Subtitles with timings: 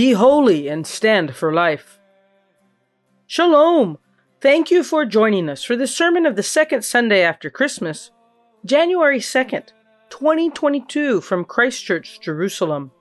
[0.00, 2.00] Be holy and stand for life.
[3.26, 3.98] Shalom!
[4.40, 8.10] Thank you for joining us for the sermon of the second Sunday after Christmas,
[8.64, 9.72] January 2nd,
[10.08, 12.92] 2022, from Christ Church, Jerusalem.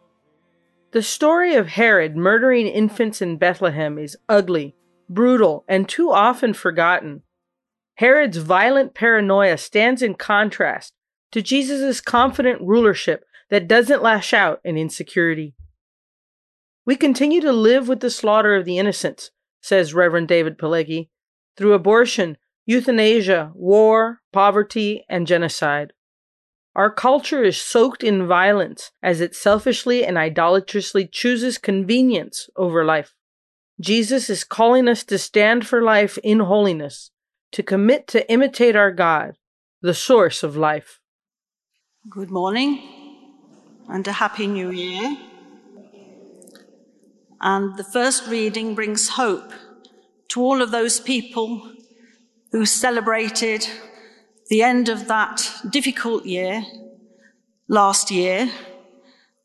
[0.92, 4.76] The story of Herod murdering infants in Bethlehem is ugly,
[5.08, 7.22] brutal, and too often forgotten.
[7.96, 10.92] Herod's violent paranoia stands in contrast
[11.32, 15.56] to Jesus' confident rulership that doesn't lash out in insecurity.
[16.90, 19.30] We continue to live with the slaughter of the innocents,
[19.62, 21.10] says Reverend David Pileggi,
[21.56, 25.94] through abortion, euthanasia, war, poverty, and genocide.
[26.76, 33.14] Our culture is soaked in violence as it selfishly and idolatrously chooses convenience over life.
[33.80, 37.12] Jesus is calling us to stand for life in holiness,
[37.52, 39.38] to commit to imitate our God,
[39.84, 41.00] the source of life.
[42.10, 42.82] Good morning
[43.88, 45.29] and a Happy New Year.
[47.42, 49.52] And the first reading brings hope
[50.30, 51.72] to all of those people
[52.52, 53.68] who celebrated
[54.50, 56.64] the end of that difficult year
[57.68, 58.50] last year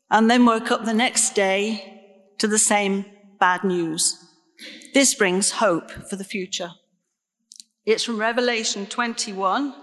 [0.09, 2.01] and then woke up the next day
[2.37, 3.05] to the same
[3.39, 4.23] bad news.
[4.93, 6.71] This brings hope for the future.
[7.85, 9.73] It's from Revelation 21.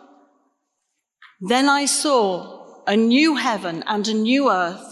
[1.41, 4.92] Then I saw a new heaven and a new earth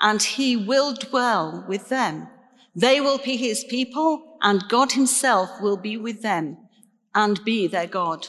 [0.00, 2.28] and he will dwell with them.
[2.74, 6.56] They will be his people, and God himself will be with them
[7.14, 8.28] and be their God.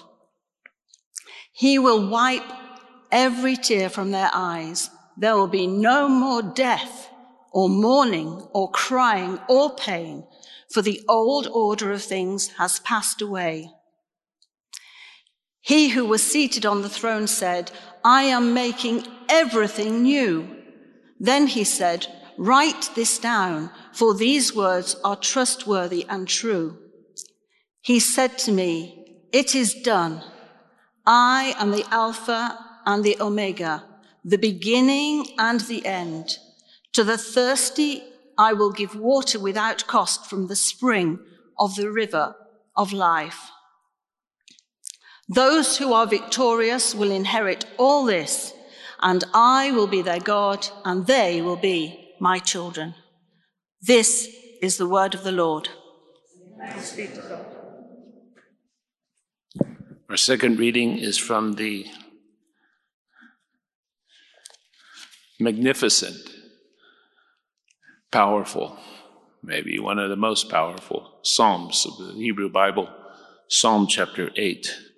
[1.53, 2.43] He will wipe
[3.11, 4.89] every tear from their eyes.
[5.17, 7.09] There will be no more death
[7.51, 10.25] or mourning or crying or pain,
[10.69, 13.71] for the old order of things has passed away.
[15.59, 17.71] He who was seated on the throne said,
[18.03, 20.60] I am making everything new.
[21.21, 26.79] Then he said, Write this down, for these words are trustworthy and true.
[27.81, 30.23] He said to me, It is done.
[31.05, 33.83] I am the Alpha and the Omega,
[34.25, 36.37] the beginning and the end.
[36.93, 38.01] To the thirsty,
[38.39, 41.19] I will give water without cost from the spring
[41.59, 42.35] of the river
[42.75, 43.51] of life.
[45.29, 48.53] Those who are victorious will inherit all this
[49.01, 52.93] and I will be their God, and they will be my children.
[53.81, 54.29] This
[54.61, 55.69] is the word of the Lord.
[60.09, 61.85] Our second reading is from the
[65.39, 66.29] magnificent,
[68.11, 68.77] powerful,
[69.41, 72.89] maybe one of the most powerful Psalms of the Hebrew Bible,
[73.47, 74.90] Psalm chapter 8.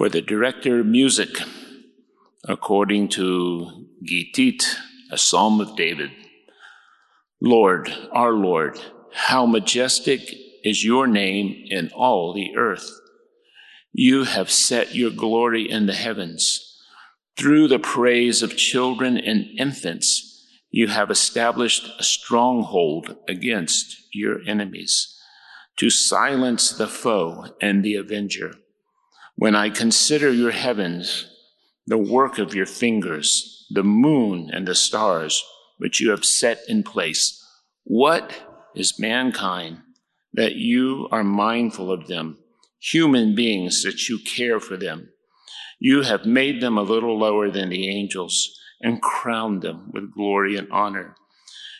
[0.00, 1.28] For the director music,
[2.48, 4.76] according to gittith,
[5.10, 6.10] a psalm of David.
[7.38, 8.80] Lord, our Lord,
[9.12, 10.22] how majestic
[10.64, 12.90] is your name in all the earth.
[13.92, 16.82] You have set your glory in the heavens.
[17.36, 25.14] Through the praise of children and infants, you have established a stronghold against your enemies
[25.76, 28.54] to silence the foe and the avenger.
[29.40, 31.24] When I consider your heavens,
[31.86, 35.42] the work of your fingers, the moon and the stars,
[35.78, 37.42] which you have set in place,
[37.84, 38.34] what
[38.76, 39.78] is mankind
[40.34, 42.36] that you are mindful of them,
[42.80, 45.08] human beings that you care for them?
[45.78, 50.56] You have made them a little lower than the angels and crowned them with glory
[50.56, 51.16] and honor.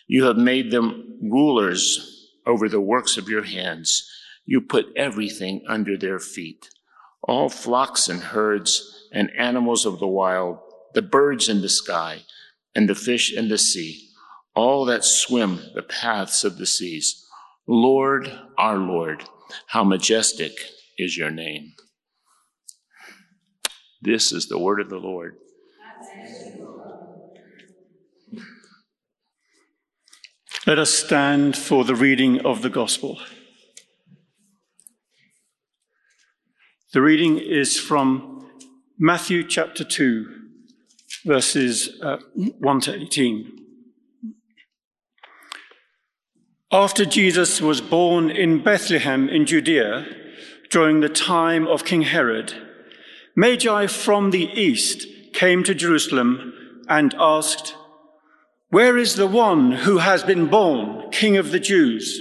[0.07, 4.11] You have made them rulers over the works of your hands.
[4.47, 6.71] You put everything under their feet
[7.23, 10.59] all flocks and herds and animals of the wild,
[10.95, 12.23] the birds in the sky
[12.75, 14.09] and the fish in the sea,
[14.55, 17.27] all that swim the paths of the seas.
[17.67, 19.25] Lord, our Lord,
[19.69, 20.53] how majestic
[20.99, 21.73] is your name.
[24.03, 25.37] This is the word of the Lord.
[30.67, 33.19] Let us stand for the reading of the gospel.
[36.93, 38.49] The reading is from
[38.99, 40.27] Matthew chapter 2,
[41.25, 43.59] verses uh, 1 to 18.
[46.73, 50.05] After Jesus was born in Bethlehem in Judea
[50.69, 52.55] during the time of King Herod,
[53.37, 57.77] Magi from the east came to Jerusalem and asked,
[58.71, 62.21] Where is the one who has been born, King of the Jews?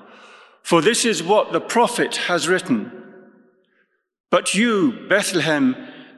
[0.63, 2.91] for this is what the prophet has written.
[4.29, 5.75] But you, Bethlehem,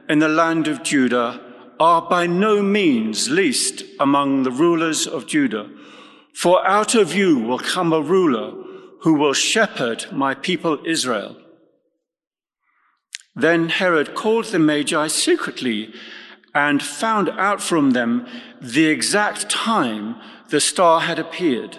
[0.08, 1.40] in the land of Judah,
[1.80, 5.68] are by no means least among the rulers of Judah,
[6.34, 8.52] for out of you will come a ruler
[9.00, 11.36] who will shepherd my people Israel.
[13.34, 15.92] Then Herod called the Magi secretly
[16.54, 18.26] and found out from them
[18.60, 20.16] the exact time
[20.50, 21.78] the star had appeared.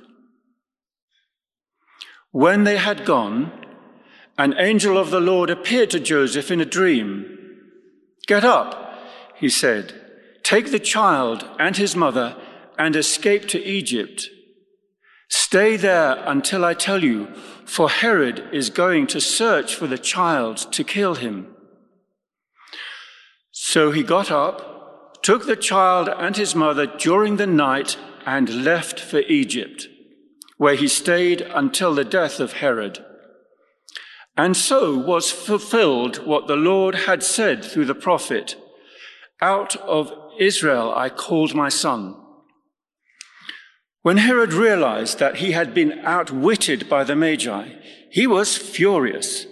[2.31, 3.51] When they had gone,
[4.37, 7.37] an angel of the Lord appeared to Joseph in a dream.
[8.25, 8.97] Get up,
[9.35, 9.93] he said,
[10.43, 12.35] take the child and his mother
[12.77, 14.29] and escape to Egypt.
[15.29, 17.27] Stay there until I tell you,
[17.65, 21.55] for Herod is going to search for the child to kill him.
[23.51, 28.99] So he got up, took the child and his mother during the night, and left
[28.99, 29.87] for Egypt,
[30.61, 33.03] where he stayed until the death of Herod.
[34.37, 38.55] And so was fulfilled what the Lord had said through the prophet
[39.41, 42.15] Out of Israel I called my son.
[44.03, 47.69] When Herod realized that he had been outwitted by the Magi,
[48.11, 49.47] he was furious,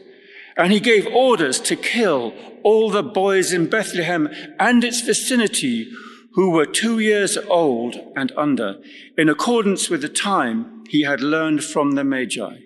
[0.55, 4.29] and he gave orders to kill all the boys in Bethlehem
[4.59, 5.89] and its vicinity
[6.33, 8.75] who were two years old and under,
[9.17, 12.57] in accordance with the time he had learned from the Magi.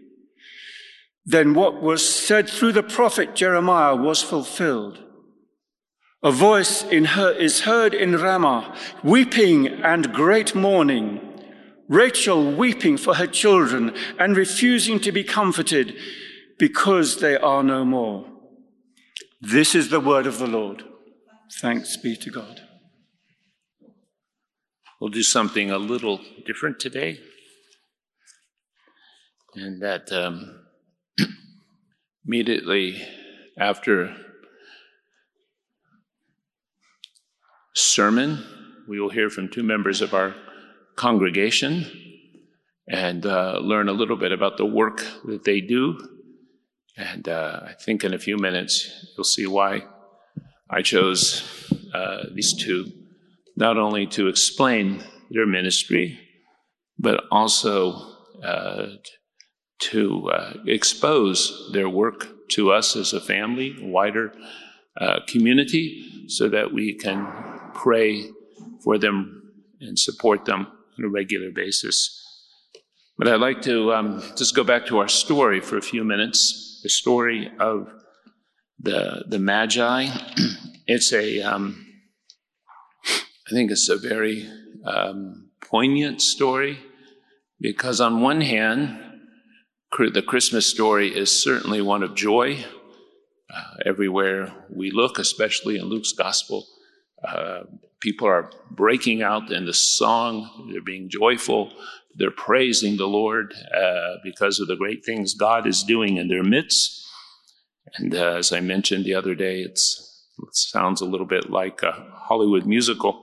[1.25, 4.99] Then what was said through the prophet Jeremiah was fulfilled.
[6.21, 11.33] A voice her, is heard in Ramah, weeping and great mourning
[11.93, 15.95] Rachel weeping for her children and refusing to be comforted
[16.57, 18.25] because they are no more.
[19.41, 20.83] This is the word of the Lord.
[21.59, 22.61] Thanks be to God.
[24.99, 27.19] We'll do something a little different today.
[29.55, 30.65] And that um,
[32.25, 33.01] immediately
[33.57, 34.15] after
[37.75, 38.43] sermon,
[38.87, 40.35] we will hear from two members of our
[40.95, 41.85] congregation
[42.87, 45.99] and uh, learn a little bit about the work that they do.
[46.97, 49.83] And uh, I think in a few minutes you'll see why
[50.69, 51.43] I chose
[51.93, 52.91] uh, these two,
[53.55, 56.19] not only to explain their ministry,
[56.99, 58.87] but also uh,
[59.91, 64.33] to uh, expose their work to us as a family, wider
[64.99, 67.27] uh, community, so that we can
[67.73, 68.25] pray
[68.83, 72.19] for them and support them on a regular basis.
[73.17, 76.79] But I'd like to um, just go back to our story for a few minutes
[76.83, 77.89] the story of
[78.79, 80.07] the, the Magi.
[80.87, 81.85] it's a, um,
[83.47, 84.49] I think it's a very
[84.85, 86.79] um, poignant story
[87.59, 88.99] because, on one hand,
[89.97, 92.65] the Christmas story is certainly one of joy.
[93.53, 96.65] Uh, everywhere we look, especially in Luke's gospel,
[97.23, 97.63] Uh,
[98.01, 100.67] people are breaking out in the song.
[100.69, 101.71] They're being joyful.
[102.17, 106.43] They're praising the Lord uh, because of the great things God is doing in their
[106.43, 107.01] midst.
[107.97, 109.79] And uh, as I mentioned the other day, it
[110.51, 111.93] sounds a little bit like a
[112.27, 113.13] Hollywood musical.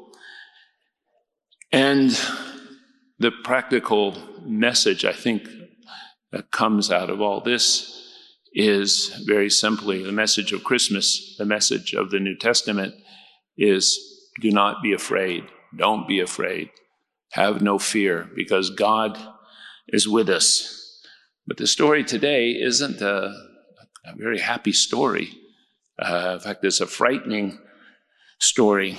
[1.70, 2.10] And
[3.18, 4.14] the practical
[4.46, 5.42] message, I think,
[6.32, 7.96] that comes out of all this
[8.52, 12.94] is very simply the message of Christmas, the message of the New Testament
[13.56, 13.98] is
[14.40, 15.44] do not be afraid.
[15.76, 16.70] Don't be afraid.
[17.32, 19.18] Have no fear because God
[19.88, 21.04] is with us.
[21.46, 23.32] But the story today isn't a,
[24.04, 25.30] a very happy story.
[25.98, 27.58] Uh, in fact, it's a frightening
[28.38, 28.96] story.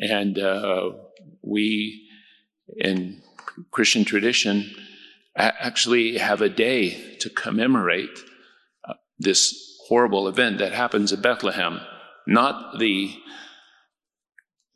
[0.00, 0.90] And uh,
[1.42, 2.08] we,
[2.76, 3.22] in
[3.70, 4.70] Christian tradition,
[5.36, 8.18] actually have a day to commemorate
[8.84, 9.54] uh, this
[9.88, 11.80] horrible event that happens in Bethlehem.
[12.26, 13.14] Not the,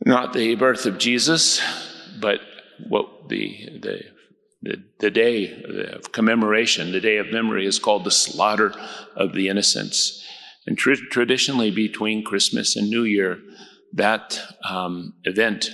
[0.05, 1.61] not the birth of Jesus,
[2.21, 2.41] but
[2.89, 4.01] what the, the,
[4.63, 8.73] the, the day of commemoration, the day of memory is called the slaughter
[9.15, 10.25] of the innocents.
[10.67, 13.39] And tr- traditionally between Christmas and New Year,
[13.93, 15.69] that um, event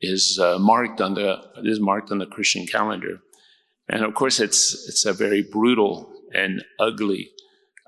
[0.00, 3.20] is uh, marked on the is marked on the Christian calendar.
[3.90, 7.30] And of course, it's, it's a very brutal and ugly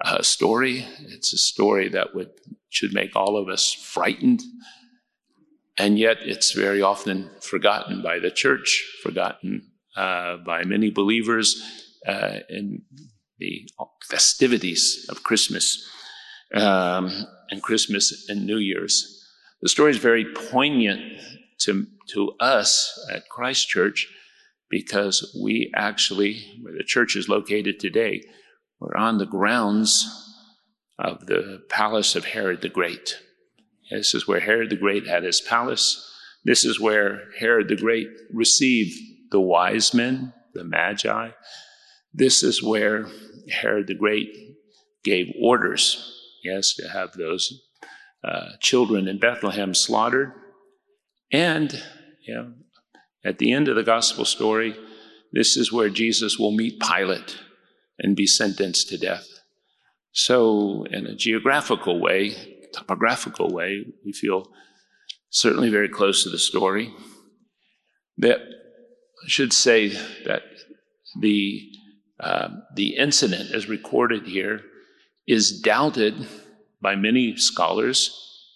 [0.04, 0.84] uh, story.
[0.98, 2.30] It's a story that would,
[2.70, 4.42] should make all of us frightened.
[5.78, 11.62] And yet, it's very often forgotten by the church, forgotten uh, by many believers
[12.06, 12.82] uh, in
[13.38, 13.68] the
[14.10, 15.88] festivities of Christmas
[16.52, 19.24] um, and Christmas and New Year's.
[19.62, 21.00] The story is very poignant
[21.60, 24.08] to, to us at Christ Church
[24.72, 28.22] because we actually, where the church is located today,
[28.80, 30.08] we're on the grounds
[30.98, 33.18] of the palace of Herod the Great.
[33.90, 36.10] This is where Herod the Great had his palace.
[36.44, 38.98] This is where Herod the Great received
[39.30, 41.32] the wise men, the magi.
[42.14, 43.08] This is where
[43.50, 44.28] Herod the Great
[45.04, 47.60] gave orders, yes, to have those
[48.24, 50.32] uh, children in Bethlehem slaughtered.
[51.30, 51.82] And,
[52.26, 52.52] you know,
[53.24, 54.76] at the end of the gospel story,
[55.32, 57.38] this is where Jesus will meet Pilate
[57.98, 59.26] and be sentenced to death.
[60.12, 62.34] So, in a geographical way,
[62.74, 64.50] topographical way, we feel
[65.30, 66.92] certainly very close to the story.
[68.18, 69.88] That I should say
[70.26, 70.42] that
[71.20, 71.68] the
[72.20, 74.60] uh, the incident, as recorded here,
[75.26, 76.14] is doubted
[76.80, 78.10] by many scholars,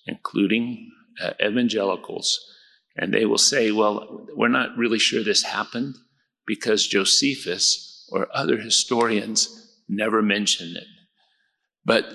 [0.06, 2.38] including uh, evangelicals
[2.96, 5.96] and they will say, well, we're not really sure this happened
[6.46, 9.48] because Josephus or other historians
[9.88, 10.86] never mention it.
[11.84, 12.06] But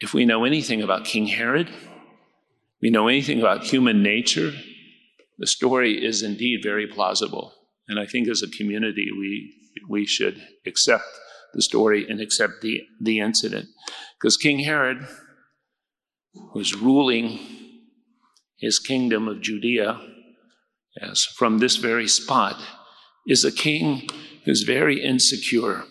[0.00, 1.70] if we know anything about King Herod,
[2.80, 4.52] we know anything about human nature,
[5.38, 7.54] the story is indeed very plausible.
[7.88, 9.54] And I think as a community, we,
[9.88, 11.04] we should accept
[11.54, 13.68] the story and accept the, the incident.
[14.18, 15.06] Because King Herod
[16.54, 17.40] was ruling
[18.62, 20.00] his kingdom of Judea,
[21.00, 22.54] yes, from this very spot,
[23.26, 24.08] is a king
[24.44, 25.82] who's very insecure.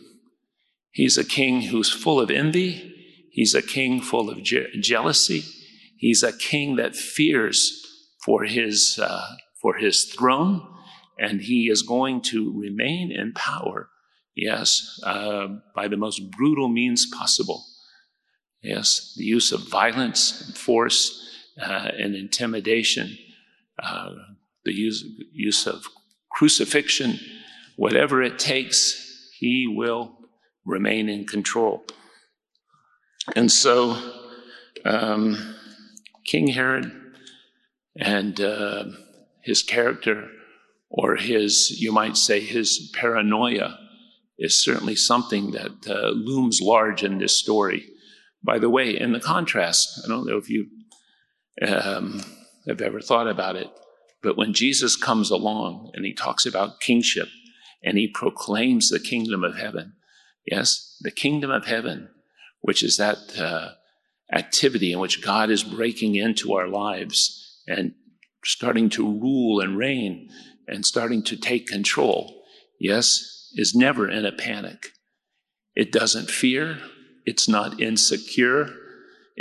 [0.92, 3.28] He's a king who's full of envy.
[3.30, 5.44] He's a king full of je- jealousy.
[5.98, 7.86] He's a king that fears
[8.26, 10.66] for his, uh, for his throne,
[11.20, 13.90] and he is going to remain in power,
[14.34, 17.66] yes, uh, by the most brutal means possible.
[18.62, 21.31] Yes, the use of violence and force
[21.62, 23.18] uh, and intimidation,
[23.82, 24.12] uh,
[24.66, 25.86] the use, use of
[26.32, 27.20] crucifixion,
[27.76, 30.18] whatever it takes, he will
[30.66, 31.84] remain in control.
[33.36, 33.98] And so,
[34.86, 35.56] um,
[36.26, 36.92] King Herod
[37.98, 38.86] and uh,
[39.42, 40.30] his character,
[40.90, 43.78] or his, you might say, his paranoia,
[44.38, 47.86] is certainly something that uh, looms large in this story.
[48.44, 50.68] By the way, in the contrast, I don't know if you
[51.62, 52.24] um,
[52.68, 53.68] have ever thought about it.
[54.22, 57.28] But when Jesus comes along and he talks about kingship
[57.84, 59.94] and he proclaims the kingdom of heaven,
[60.46, 62.10] yes, the kingdom of heaven,
[62.62, 63.72] which is that uh,
[64.32, 67.94] activity in which God is breaking into our lives and
[68.44, 70.30] starting to rule and reign
[70.68, 72.44] and starting to take control,
[72.80, 74.92] yes, is never in a panic.
[75.76, 76.78] It doesn't fear.
[77.26, 78.70] It's not insecure.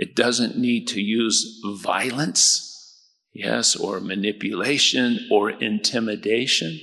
[0.01, 3.05] It doesn't need to use violence,
[3.35, 6.81] yes, or manipulation or intimidation.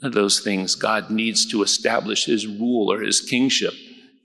[0.00, 3.74] Those things God needs to establish his rule or his kingship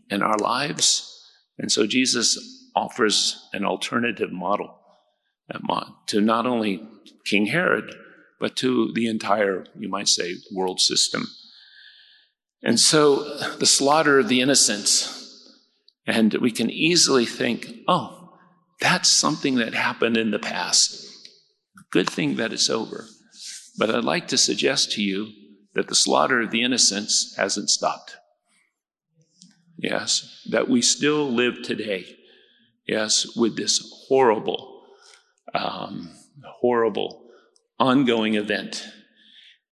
[0.09, 1.13] in our lives.
[1.59, 2.39] And so Jesus
[2.75, 4.79] offers an alternative model.
[5.53, 6.81] Uh, to not only
[7.23, 7.93] King Herod,
[8.39, 11.27] but to the entire, you might say, world system.
[12.63, 15.26] And so the slaughter of the innocents,
[16.07, 18.37] and we can easily think, oh,
[18.79, 21.05] that's something that happened in the past.
[21.91, 23.05] Good thing that it's over.
[23.77, 25.27] But I'd like to suggest to you
[25.75, 28.15] that the slaughter of the innocents hasn't stopped.
[29.77, 32.05] Yes, that we still live today,
[32.87, 34.83] yes, with this horrible,
[35.53, 36.15] um,
[36.61, 37.29] horrible
[37.79, 38.87] ongoing event.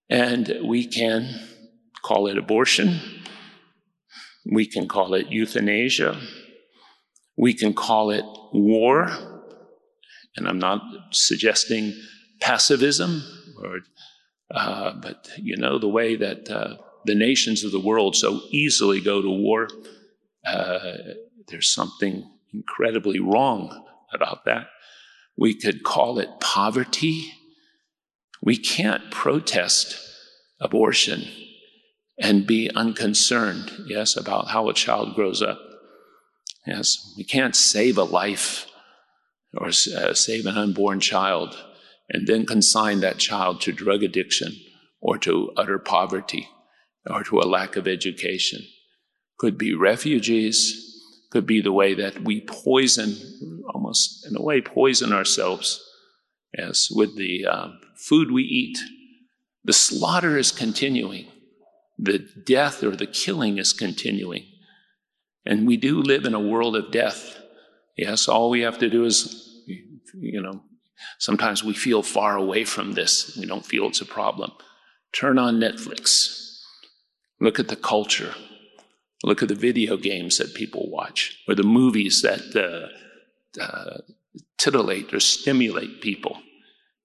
[0.09, 1.47] And we can
[2.03, 2.99] call it abortion.
[4.45, 6.19] We can call it euthanasia.
[7.37, 9.09] We can call it war.
[10.37, 11.93] And I'm not suggesting
[12.41, 13.23] pacifism,
[13.61, 13.79] or,
[14.53, 16.75] uh, but you know, the way that uh,
[17.05, 19.69] the nations of the world so easily go to war,
[20.45, 20.97] uh,
[21.47, 24.67] there's something incredibly wrong about that.
[25.37, 27.31] We could call it poverty.
[28.41, 29.97] We can't protest
[30.59, 31.25] abortion
[32.17, 35.59] and be unconcerned, yes, about how a child grows up.
[36.65, 38.67] Yes, we can't save a life
[39.55, 41.57] or uh, save an unborn child
[42.09, 44.53] and then consign that child to drug addiction
[45.01, 46.47] or to utter poverty
[47.09, 48.61] or to a lack of education.
[49.37, 50.81] Could be refugees,
[51.31, 53.15] could be the way that we poison,
[53.73, 55.83] almost in a way, poison ourselves,
[56.57, 58.77] yes, with the um, food we eat.
[59.63, 61.27] The slaughter is continuing
[61.97, 64.45] the death or the killing is continuing.
[65.45, 67.37] And we do live in a world of death.
[67.97, 69.63] Yes, all we have to do is,
[70.13, 70.61] you know,
[71.19, 73.37] sometimes we feel far away from this.
[73.37, 74.51] We don't feel it's a problem.
[75.13, 76.59] Turn on Netflix.
[77.39, 78.33] Look at the culture.
[79.23, 83.99] Look at the video games that people watch or the movies that uh, uh,
[84.57, 86.41] titillate or stimulate people.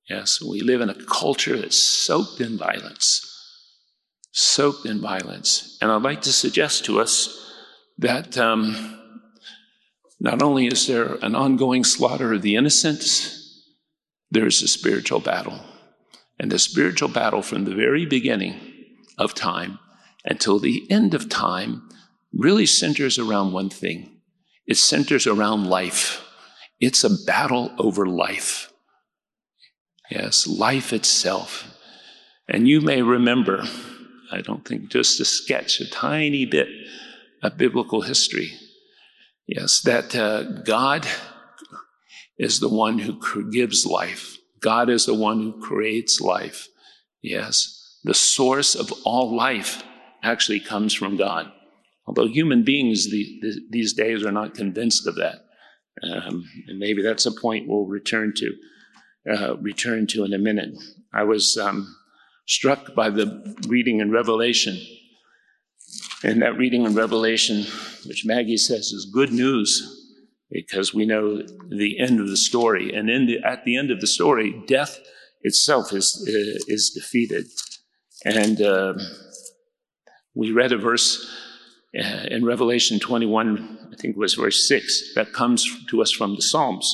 [0.08, 3.29] Yes, we live in a culture that's soaked in violence
[4.32, 5.78] soaked in violence.
[5.80, 7.52] And I'd like to suggest to us
[7.98, 8.98] that um,
[10.20, 13.36] not only is there an ongoing slaughter of the innocents,
[14.30, 15.60] there's a spiritual battle.
[16.38, 18.58] And the spiritual battle from the very beginning
[19.18, 19.78] of time
[20.24, 21.88] until the end of time
[22.32, 24.20] really centers around one thing
[24.70, 26.24] it centers around life.
[26.78, 28.72] It's a battle over life.
[30.08, 31.76] Yes, life itself.
[32.48, 33.64] And you may remember
[34.30, 36.68] I don't think just to sketch a tiny bit
[37.42, 38.52] of biblical history.
[39.46, 41.06] Yes, that uh, God
[42.38, 44.36] is the one who gives life.
[44.60, 46.68] God is the one who creates life.
[47.22, 49.82] Yes, the source of all life
[50.22, 51.50] actually comes from God.
[52.06, 55.44] Although human beings the, the, these days are not convinced of that.
[56.02, 58.54] Um, and maybe that's a point we'll return to,
[59.32, 60.70] uh, return to in a minute.
[61.12, 61.94] I was um,
[62.50, 64.76] struck by the reading in Revelation.
[66.24, 67.64] And that reading in Revelation,
[68.06, 69.70] which Maggie says is good news
[70.50, 72.92] because we know the end of the story.
[72.92, 74.98] And the, at the end of the story, death
[75.42, 76.16] itself is,
[76.66, 77.46] is defeated.
[78.24, 78.94] And uh,
[80.34, 81.24] we read a verse
[81.96, 86.34] uh, in Revelation 21, I think it was verse 6, that comes to us from
[86.34, 86.92] the Psalms.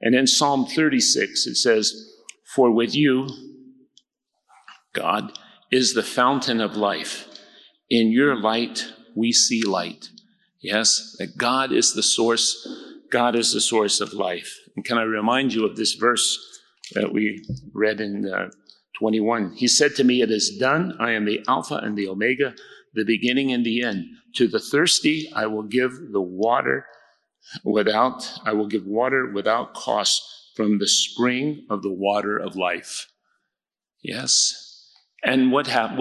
[0.00, 1.92] And in Psalm 36, it says,
[2.54, 3.28] For with you,
[4.94, 5.38] God
[5.70, 7.28] is the fountain of life.
[7.90, 10.08] In your light, we see light.
[10.60, 12.66] Yes, that God is the source.
[13.10, 14.58] God is the source of life.
[14.74, 16.38] And can I remind you of this verse
[16.94, 18.48] that we read in uh,
[18.98, 19.52] 21?
[19.56, 20.96] He said to me, It is done.
[20.98, 22.54] I am the Alpha and the Omega,
[22.94, 24.06] the beginning and the end.
[24.36, 26.86] To the thirsty, I will give the water
[27.62, 30.22] without, I will give water without cost
[30.56, 33.08] from the spring of the water of life.
[34.02, 34.63] Yes,
[35.24, 35.98] and what hap-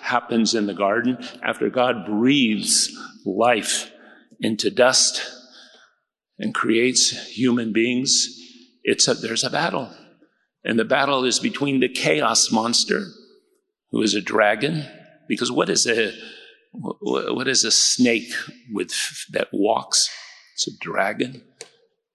[0.00, 2.90] happens in the garden after God breathes
[3.24, 3.90] life
[4.40, 5.22] into dust
[6.38, 8.28] and creates human beings?
[8.82, 9.90] It's a, there's a battle.
[10.64, 13.04] And the battle is between the chaos monster,
[13.90, 14.84] who is a dragon,
[15.28, 16.12] because what is a
[16.72, 18.32] what is a snake
[18.72, 18.92] with
[19.30, 20.10] that walks?
[20.54, 21.42] It's a dragon.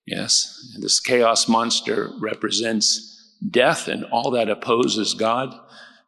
[0.05, 5.57] Yes, and this chaos monster represents death and all that opposes God.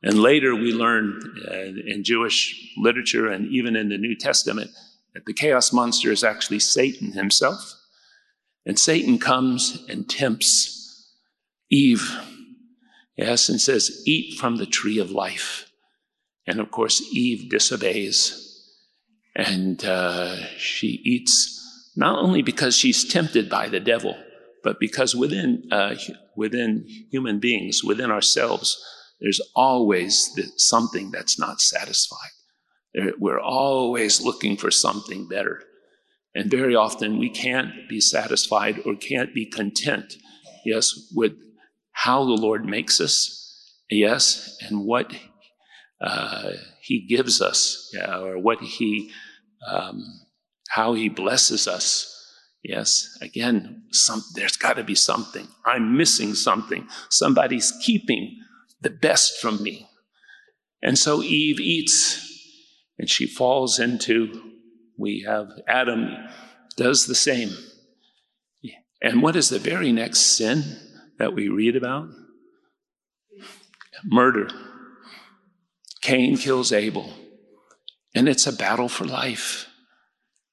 [0.03, 1.53] And later we learn uh,
[1.87, 4.71] in Jewish literature and even in the New Testament
[5.13, 7.73] that the chaos monster is actually Satan himself.
[8.65, 10.81] And Satan comes and tempts
[11.69, 12.19] Eve,
[13.17, 15.71] yes, and says, Eat from the tree of life.
[16.45, 18.39] And of course, Eve disobeys.
[19.35, 24.15] And uh, she eats not only because she's tempted by the devil,
[24.63, 25.95] but because within, uh,
[26.35, 28.79] within human beings, within ourselves,
[29.23, 32.31] there's always something that's not satisfied.
[33.17, 35.63] We're always looking for something better.
[36.35, 40.15] And very often we can't be satisfied or can't be content,
[40.65, 41.33] yes, with
[41.93, 45.13] how the Lord makes us, yes, and what
[46.01, 49.09] uh, He gives us, yeah, or what He,
[49.67, 50.03] um,
[50.69, 52.09] how He blesses us.
[52.61, 55.47] Yes, again, some, there's got to be something.
[55.65, 56.87] I'm missing something.
[57.09, 58.42] Somebody's keeping
[58.83, 59.87] the best from me.
[60.81, 62.19] And so Eve eats
[62.99, 64.51] and she falls into,
[64.97, 66.09] we have Adam
[66.77, 67.51] does the same.
[69.01, 70.63] And what is the very next sin
[71.19, 72.07] that we read about?
[74.05, 74.47] Murder.
[76.01, 77.13] Cain kills Abel.
[78.15, 79.67] And it's a battle for life.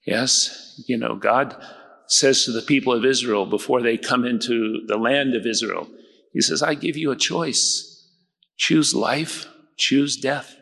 [0.06, 1.54] Yes, you know, God
[2.08, 5.86] says to the people of Israel before they come into the land of Israel,
[6.32, 7.89] He says, I give you a choice.
[8.60, 9.46] Choose life,
[9.78, 10.54] choose death.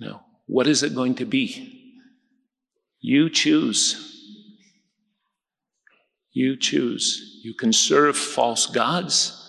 [0.00, 0.22] No.
[0.46, 2.00] What is it going to be?
[3.00, 4.10] You choose.
[6.32, 7.40] You choose.
[7.44, 9.46] You can serve false gods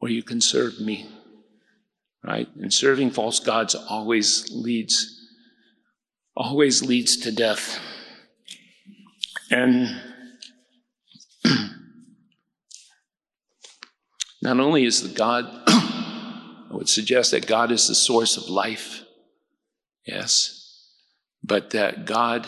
[0.00, 1.10] or you can serve me.
[2.22, 2.48] Right?
[2.54, 5.20] And serving false gods always leads
[6.36, 7.80] always leads to death.
[9.50, 10.00] And
[14.46, 19.02] not only is the God, I would suggest that God is the source of life,
[20.06, 20.84] yes,
[21.42, 22.46] but that God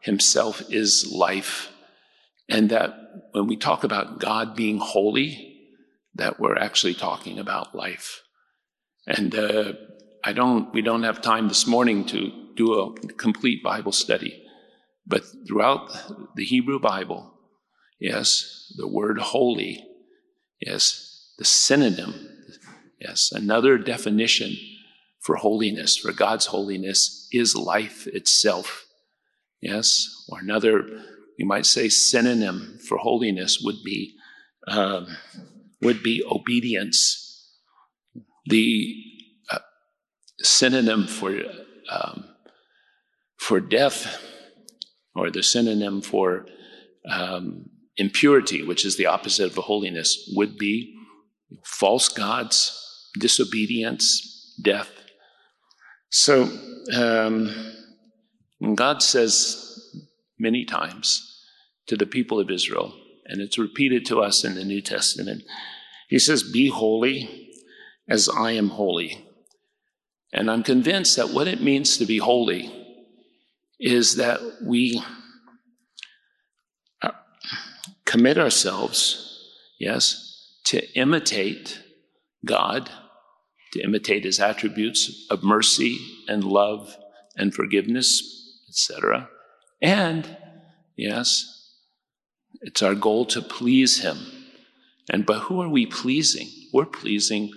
[0.00, 1.70] Himself is life.
[2.50, 2.94] And that
[3.30, 5.56] when we talk about God being holy,
[6.16, 8.20] that we're actually talking about life.
[9.06, 9.72] And uh,
[10.22, 14.44] I don't, we don't have time this morning to do a complete Bible study,
[15.06, 15.96] but throughout
[16.36, 17.32] the Hebrew Bible,
[17.98, 19.82] yes, the word holy,
[20.60, 21.08] yes,
[21.42, 22.14] the synonym,
[23.00, 24.56] yes, another definition
[25.18, 28.86] for holiness, for God's holiness, is life itself.
[29.60, 30.86] Yes, or another,
[31.36, 34.14] you might say, synonym for holiness would be
[34.68, 35.08] um,
[35.80, 36.94] would be obedience.
[38.46, 38.94] The
[39.50, 39.58] uh,
[40.38, 41.40] synonym for
[41.90, 42.24] um,
[43.36, 44.22] for death,
[45.16, 46.46] or the synonym for
[47.10, 47.64] um,
[47.96, 50.98] impurity, which is the opposite of holiness, would be
[51.64, 54.90] false gods, disobedience, death.
[56.10, 56.50] So,
[56.94, 57.74] um,
[58.74, 59.68] God says
[60.38, 61.44] many times
[61.86, 62.94] to the people of Israel,
[63.26, 65.42] and it's repeated to us in the New Testament,
[66.08, 67.50] He says, Be holy
[68.08, 69.26] as I am holy.
[70.32, 72.72] And I'm convinced that what it means to be holy
[73.78, 75.02] is that we
[77.02, 77.10] uh,
[78.04, 80.31] commit ourselves, yes,
[80.64, 81.80] to imitate
[82.44, 82.90] God,
[83.72, 85.98] to imitate his attributes of mercy
[86.28, 86.96] and love
[87.36, 88.22] and forgiveness,
[88.68, 89.28] etc.
[89.80, 90.36] And,
[90.96, 91.70] yes,
[92.60, 94.18] it's our goal to please him.
[95.10, 96.48] And but who are we pleasing?
[96.72, 97.50] We're pleasing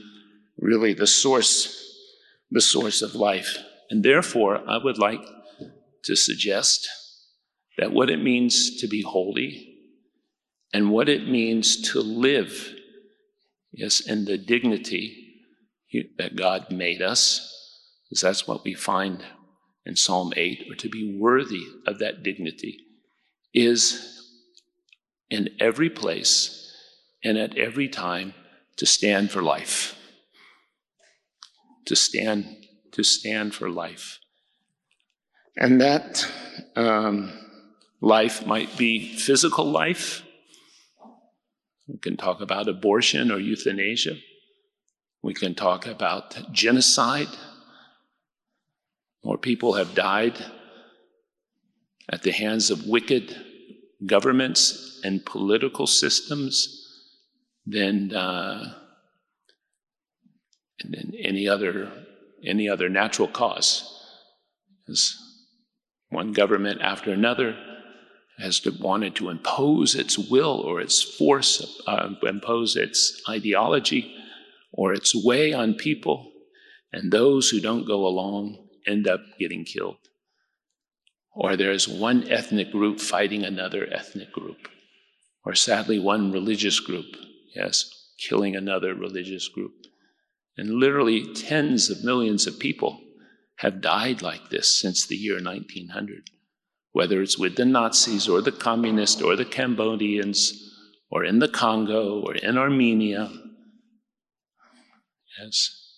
[0.57, 1.93] really the source,
[2.49, 3.57] the source of life.
[3.89, 5.21] And therefore, I would like
[6.03, 6.89] to suggest
[7.77, 9.75] that what it means to be holy
[10.73, 12.74] and what it means to live,
[13.75, 15.21] yes, and the dignity
[16.17, 17.51] that God made us,
[18.09, 19.23] because that's what we find
[19.85, 22.79] in Psalm 8, or to be worthy of that dignity,
[23.53, 24.15] is
[25.29, 26.73] in every place
[27.23, 28.33] and at every time
[28.77, 29.97] to stand for life.
[31.85, 32.45] To stand,
[32.91, 34.19] to stand for life.
[35.55, 36.27] And that
[36.75, 37.31] um,
[38.01, 40.24] life might be physical life.
[41.87, 44.15] We can talk about abortion or euthanasia.
[45.21, 47.27] We can talk about genocide.
[49.23, 50.37] More people have died
[52.09, 53.35] at the hands of wicked
[54.05, 56.83] governments and political systems
[57.65, 58.73] than, uh,
[60.83, 61.91] than any other
[62.45, 63.91] any other natural cause.
[64.87, 65.15] As
[66.09, 67.55] one government after another
[68.37, 74.13] has wanted to impose its will or its force, uh, impose its ideology
[74.73, 76.31] or its way on people,
[76.91, 79.97] and those who don't go along end up getting killed.
[81.33, 84.67] Or there's one ethnic group fighting another ethnic group,
[85.45, 87.05] or sadly, one religious group,
[87.55, 89.73] yes, killing another religious group.
[90.57, 93.01] And literally, tens of millions of people
[93.57, 96.29] have died like this since the year 1900,
[96.95, 100.53] whether it's with the Nazis or the communists or the Cambodians
[101.11, 103.29] or in the Congo or in Armenia.
[105.37, 105.91] Yes.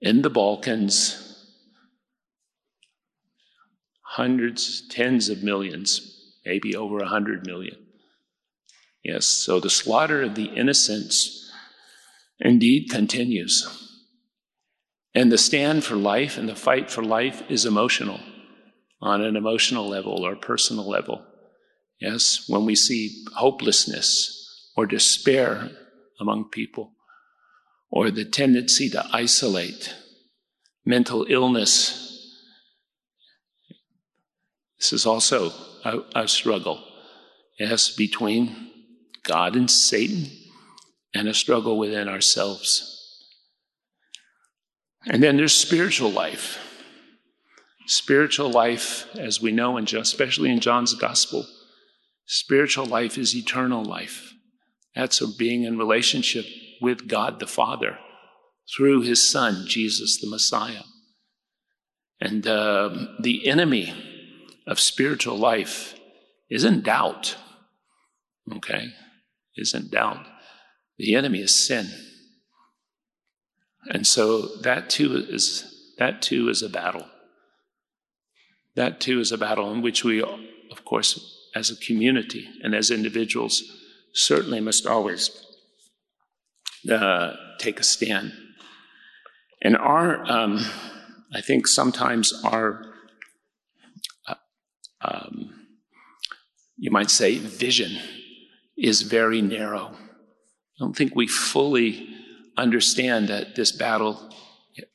[0.00, 1.50] In the Balkans,
[4.02, 7.84] hundreds, tens of millions, maybe over a hundred million.
[9.02, 11.50] Yes, so the slaughter of the innocents
[12.38, 13.66] indeed continues.
[15.12, 18.20] And the stand for life and the fight for life is emotional
[19.00, 21.24] on an emotional level or personal level.
[22.00, 25.70] Yes, when we see hopelessness or despair
[26.20, 26.92] among people,
[27.90, 29.94] or the tendency to isolate,
[30.84, 32.06] mental illness.
[34.78, 35.52] This is also
[35.84, 36.82] a, a struggle,
[37.58, 38.70] yes, between
[39.24, 40.30] God and Satan,
[41.14, 42.86] and a struggle within ourselves.
[45.06, 46.69] And then there's spiritual life.
[47.90, 51.44] Spiritual life, as we know, especially in John's gospel,
[52.24, 54.32] spiritual life is eternal life.
[54.94, 56.44] That's a being in relationship
[56.80, 57.98] with God the Father
[58.76, 60.84] through his Son, Jesus the Messiah.
[62.20, 63.92] And uh, the enemy
[64.68, 65.98] of spiritual life
[66.48, 67.36] isn't doubt,
[68.54, 68.86] okay?
[69.56, 70.26] Isn't doubt.
[70.96, 71.88] The enemy is sin.
[73.88, 75.64] And so that too is
[75.98, 77.06] that too is a battle.
[78.80, 82.90] That too is a battle in which we, of course, as a community and as
[82.90, 83.62] individuals,
[84.14, 85.30] certainly must always
[86.90, 88.32] uh, take a stand.
[89.60, 90.64] And our, um,
[91.34, 92.86] I think sometimes our,
[94.26, 94.36] uh,
[95.02, 95.66] um,
[96.78, 98.00] you might say, vision
[98.78, 99.88] is very narrow.
[99.92, 102.08] I don't think we fully
[102.56, 104.30] understand that this battle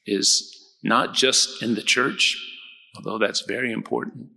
[0.07, 2.35] is not just in the church,
[2.95, 4.29] although that's very important.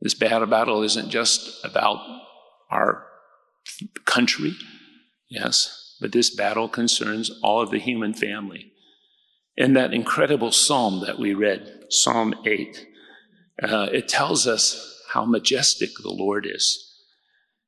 [0.00, 1.98] This battle battle isn't just about
[2.70, 3.06] our
[4.04, 4.54] country,
[5.28, 8.72] yes, but this battle concerns all of the human family.
[9.56, 12.86] In that incredible psalm that we read, Psalm 8,
[13.62, 16.88] uh, it tells us how majestic the Lord is.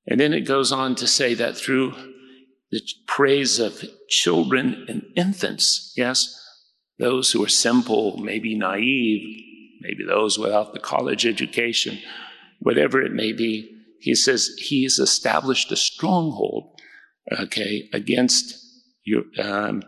[0.06, 1.94] And then it goes on to say that through
[2.70, 6.40] the praise of children and infants, yes,
[6.98, 9.42] those who are simple, maybe naive,
[9.84, 11.98] maybe those without the college education,
[12.58, 13.70] whatever it may be,
[14.00, 16.80] he says he's established a stronghold,
[17.38, 18.60] okay, against
[19.38, 19.82] um,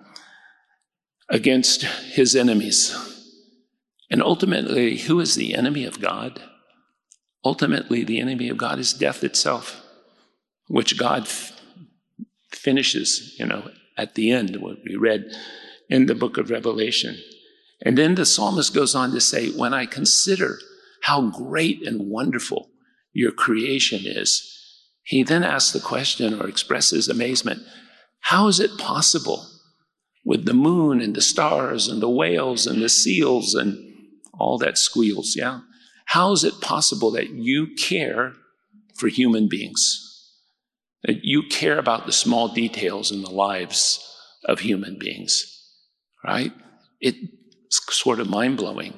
[1.28, 2.94] against his enemies.
[4.10, 6.40] And ultimately, who is the enemy of God?
[7.44, 9.82] Ultimately, the enemy of God is death itself,
[10.68, 11.58] which God f-
[12.52, 15.24] finishes, you know, at the end, what we read
[15.88, 17.16] in the book of Revelation.
[17.82, 20.58] And then the psalmist goes on to say, When I consider
[21.02, 22.70] how great and wonderful
[23.12, 24.52] your creation is,
[25.02, 27.62] he then asks the question or expresses amazement
[28.20, 29.46] How is it possible
[30.24, 33.78] with the moon and the stars and the whales and the seals and
[34.34, 35.34] all that squeals?
[35.36, 35.60] Yeah.
[36.06, 38.32] How is it possible that you care
[38.94, 40.02] for human beings?
[41.02, 44.02] That you care about the small details in the lives
[44.44, 45.44] of human beings,
[46.24, 46.52] right?
[47.00, 47.18] It's
[47.70, 48.94] sort of mind blowing.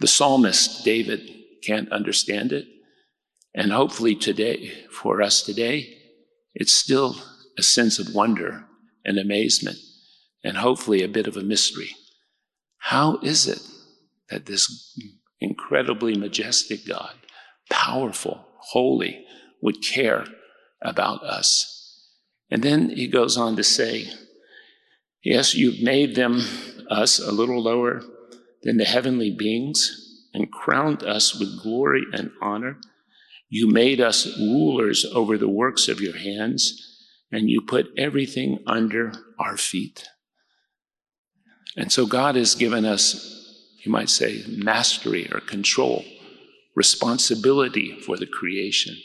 [0.00, 1.28] The psalmist, David,
[1.62, 2.66] can't understand it.
[3.54, 5.98] And hopefully today, for us today,
[6.54, 7.16] it's still
[7.58, 8.64] a sense of wonder
[9.04, 9.78] and amazement,
[10.44, 11.90] and hopefully a bit of a mystery.
[12.78, 13.60] How is it
[14.30, 14.96] that this
[15.40, 17.14] incredibly majestic God,
[17.70, 19.24] powerful, holy,
[19.62, 20.24] would care
[20.82, 21.74] about us?
[22.50, 24.08] And then he goes on to say,
[25.24, 26.42] Yes, you've made them,
[26.90, 28.02] us, a little lower
[28.62, 32.78] than the heavenly beings and crowned us with glory and honor.
[33.48, 36.84] You made us rulers over the works of your hands,
[37.32, 40.08] and you put everything under our feet.
[41.76, 46.04] And so God has given us, you might say, mastery or control,
[46.74, 48.96] responsibility for the creation.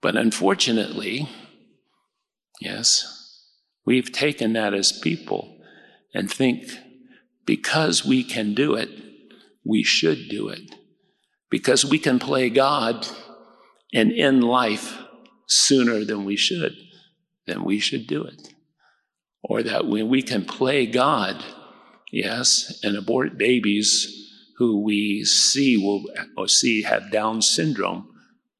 [0.00, 1.28] But unfortunately,
[2.60, 3.44] yes,
[3.84, 5.59] we've taken that as people
[6.14, 6.64] and think
[7.46, 8.90] because we can do it,
[9.64, 10.74] we should do it
[11.50, 13.06] because we can play God
[13.92, 14.98] and end life
[15.48, 16.76] sooner than we should,
[17.46, 18.54] then we should do it.
[19.42, 21.42] Or that when we can play God,
[22.12, 24.16] yes, and abort babies
[24.58, 26.04] who we see will
[26.36, 28.08] or see have Down syndrome,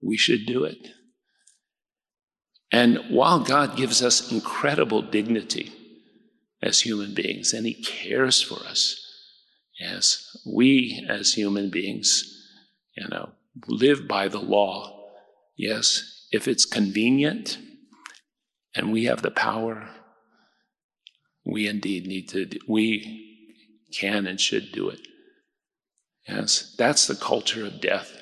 [0.03, 0.89] we should do it.
[2.73, 5.73] And while God gives us incredible dignity
[6.63, 9.01] as human beings, and He cares for us,
[9.81, 12.25] as we as human beings,
[12.97, 13.31] you know,
[13.67, 15.09] live by the law.
[15.57, 17.59] Yes, if it's convenient
[18.75, 19.89] and we have the power,
[21.45, 23.49] we indeed need to, we
[23.93, 25.01] can and should do it.
[26.29, 28.17] Yes, that's the culture of death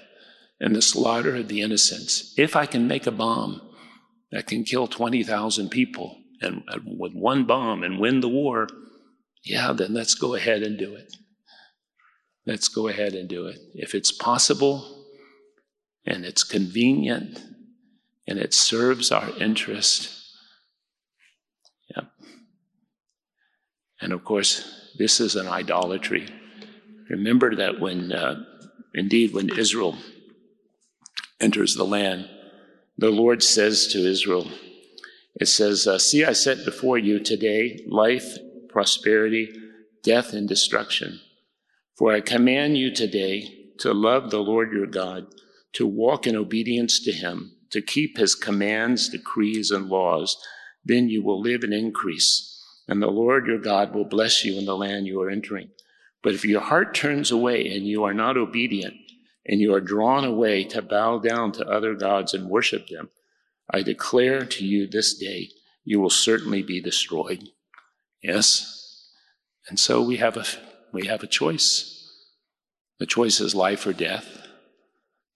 [0.61, 2.35] and the slaughter of the innocents.
[2.37, 3.61] If I can make a bomb
[4.31, 8.69] that can kill 20,000 people and, and with one bomb and win the war,
[9.45, 11.17] yeah, then let's go ahead and do it.
[12.47, 13.59] Let's go ahead and do it.
[13.75, 15.05] If it's possible
[16.07, 17.39] and it's convenient
[18.27, 20.15] and it serves our interest,
[21.95, 22.05] yeah.
[24.01, 26.29] And of course, this is an idolatry.
[27.11, 28.45] Remember that when, uh,
[28.95, 29.97] indeed, when Israel
[31.41, 32.29] enters the land,
[32.97, 34.51] the Lord says to Israel,
[35.39, 38.37] it says, uh, See, I set before you today life,
[38.69, 39.49] prosperity,
[40.03, 41.21] death, and destruction.
[41.97, 43.49] For I command you today
[43.79, 45.27] to love the Lord your God,
[45.75, 50.37] to walk in obedience to him, to keep his commands, decrees, and laws.
[50.85, 54.65] Then you will live and increase, and the Lord your God will bless you in
[54.65, 55.71] the land you are entering.
[56.23, 58.95] But if your heart turns away and you are not obedient,
[59.47, 63.09] and you are drawn away to bow down to other gods and worship them,
[63.71, 65.51] I declare to you this day,
[65.85, 67.49] you will certainly be destroyed.
[68.23, 69.11] Yes?
[69.69, 70.45] And so we have a,
[70.93, 71.95] we have a choice.
[72.99, 74.27] The choice is life or death.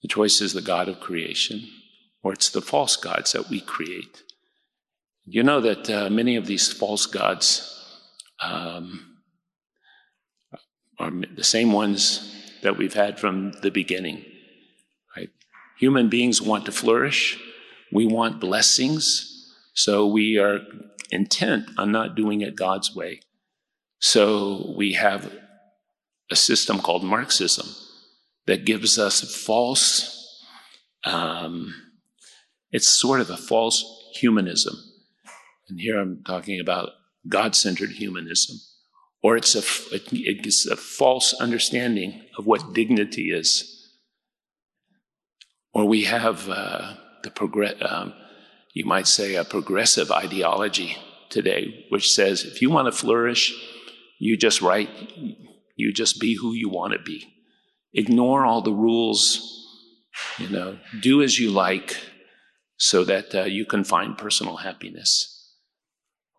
[0.02, 1.68] The choice is the God of creation,
[2.22, 4.22] or it's the false gods that we create.
[5.24, 7.68] You know that uh, many of these false gods
[8.40, 9.18] um,
[10.98, 14.24] are the same ones that we've had from the beginning.
[15.16, 15.30] Right?
[15.78, 17.38] Human beings want to flourish.
[17.92, 20.60] We want blessings, so we are
[21.10, 23.20] intent on not doing it God's way.
[23.98, 25.30] So we have
[26.30, 27.66] a system called Marxism
[28.46, 30.44] that gives us false,
[31.04, 31.74] um,
[32.70, 34.74] it's sort of a false humanism.
[35.68, 36.90] And here I'm talking about
[37.28, 38.56] God centered humanism.
[39.22, 43.90] Or it's a, it's a false understanding of what dignity is.
[45.72, 48.14] Or we have uh, the um,
[48.72, 50.96] you might say, a progressive ideology
[51.28, 53.52] today, which says if you want to flourish,
[54.18, 54.90] you just write,
[55.76, 57.26] you just be who you want to be.
[57.92, 59.66] Ignore all the rules,
[60.38, 61.98] you know, do as you like
[62.76, 65.28] so that uh, you can find personal happiness.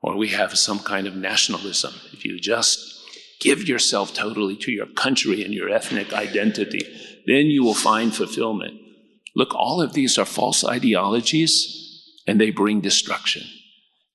[0.02, 1.93] Or we have some kind of nationalism.
[2.12, 3.02] If you just
[3.39, 6.86] give yourself totally to your country and your ethnic identity,
[7.26, 8.80] then you will find fulfillment.
[9.36, 13.43] Look, all of these are false ideologies and they bring destruction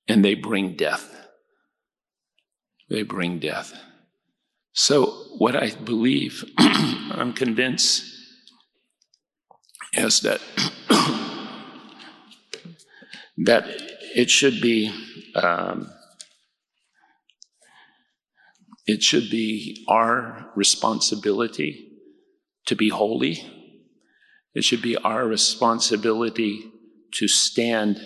[0.07, 1.15] and they bring death.
[2.89, 3.73] They bring death.
[4.73, 8.03] So, what I believe, I'm convinced,
[9.93, 10.41] is that
[13.37, 13.65] that
[14.15, 14.91] it should be
[15.35, 15.89] um,
[18.85, 21.91] it should be our responsibility
[22.65, 23.58] to be holy
[24.53, 26.71] it should be our responsibility
[27.13, 27.99] to stand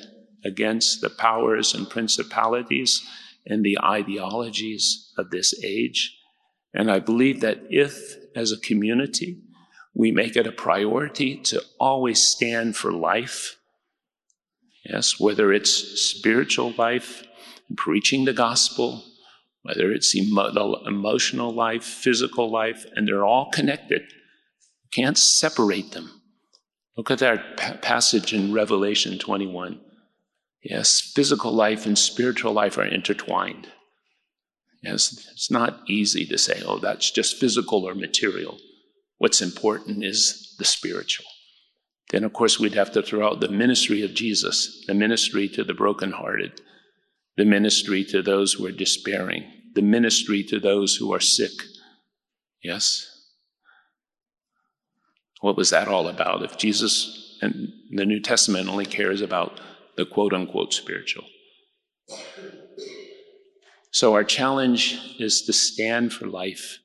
[0.43, 3.05] against the powers and principalities
[3.45, 6.17] and the ideologies of this age.
[6.73, 9.41] And I believe that if, as a community,
[9.93, 13.57] we make it a priority to always stand for life,
[14.85, 17.23] yes, whether it's spiritual life,
[17.77, 19.03] preaching the gospel,
[19.61, 24.01] whether it's emo- emotional life, physical life, and they're all connected.
[24.01, 26.22] You can't separate them.
[26.95, 29.79] Look at that pa- passage in Revelation 21.
[30.61, 33.67] Yes, physical life and spiritual life are intertwined.
[34.81, 38.57] Yes, it's not easy to say, oh, that's just physical or material.
[39.17, 41.25] What's important is the spiritual.
[42.11, 45.63] Then, of course, we'd have to throw out the ministry of Jesus, the ministry to
[45.63, 46.61] the brokenhearted,
[47.37, 51.51] the ministry to those who are despairing, the ministry to those who are sick.
[52.61, 53.12] Yes,
[55.43, 56.41] what was that all about?
[56.41, 59.59] If Jesus and the New Testament only cares about
[59.97, 61.25] the quote unquote spiritual.
[63.91, 66.79] So our challenge is to stand for life.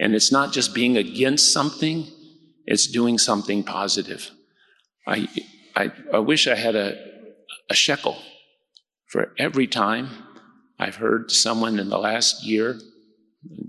[0.00, 2.06] And it's not just being against something,
[2.64, 4.30] it's doing something positive.
[5.06, 5.28] I,
[5.76, 6.96] I, I wish I had a,
[7.68, 8.16] a shekel
[9.06, 10.08] for every time
[10.78, 12.80] I've heard someone in the last year,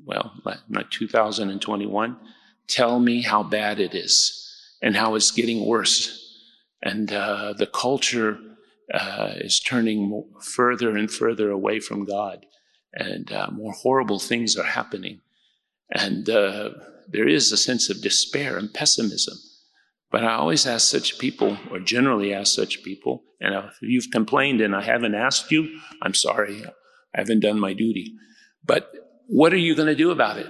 [0.06, 0.32] well,
[0.70, 2.18] not 2021,
[2.68, 4.44] tell me how bad it is
[4.82, 6.14] and how it's getting worse.
[6.82, 8.38] And uh, the culture
[8.94, 12.46] uh, is turning further and further away from God,
[12.94, 15.22] and uh, more horrible things are happening.
[15.92, 16.70] And uh,
[17.08, 19.38] there is a sense of despair and pessimism.
[20.10, 24.62] But I always ask such people, or generally ask such people, and if you've complained
[24.62, 28.14] and I haven't asked you, I'm sorry, I haven't done my duty.
[28.64, 28.90] But
[29.28, 30.48] what are you going to do about it?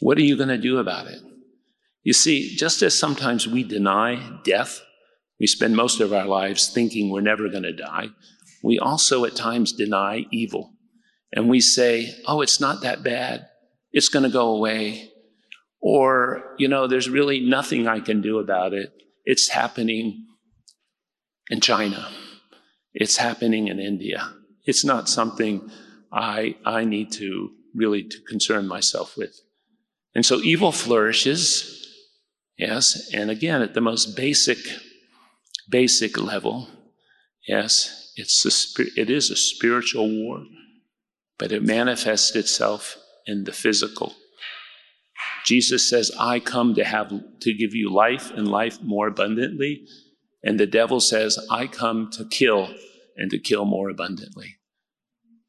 [0.00, 1.20] What are you going to do about it?
[2.02, 4.80] You see, just as sometimes we deny death,
[5.40, 8.08] we spend most of our lives thinking we're never going to die,
[8.62, 10.72] we also at times deny evil.
[11.32, 13.46] And we say, oh, it's not that bad.
[13.92, 15.10] It's going to go away.
[15.80, 18.92] Or, you know, there's really nothing I can do about it.
[19.24, 20.26] It's happening
[21.50, 22.08] in China.
[22.94, 24.32] It's happening in India.
[24.64, 25.70] It's not something
[26.12, 29.38] I, I need to really to concern myself with.
[30.16, 31.86] And so evil flourishes,
[32.56, 34.56] yes, and again, at the most basic,
[35.68, 36.70] basic level,
[37.46, 40.42] yes, it's a, it is a spiritual war,
[41.38, 42.96] but it manifests itself
[43.26, 44.14] in the physical.
[45.44, 47.10] Jesus says, I come to have,
[47.40, 49.84] to give you life and life more abundantly.
[50.42, 52.74] And the devil says, I come to kill
[53.18, 54.56] and to kill more abundantly.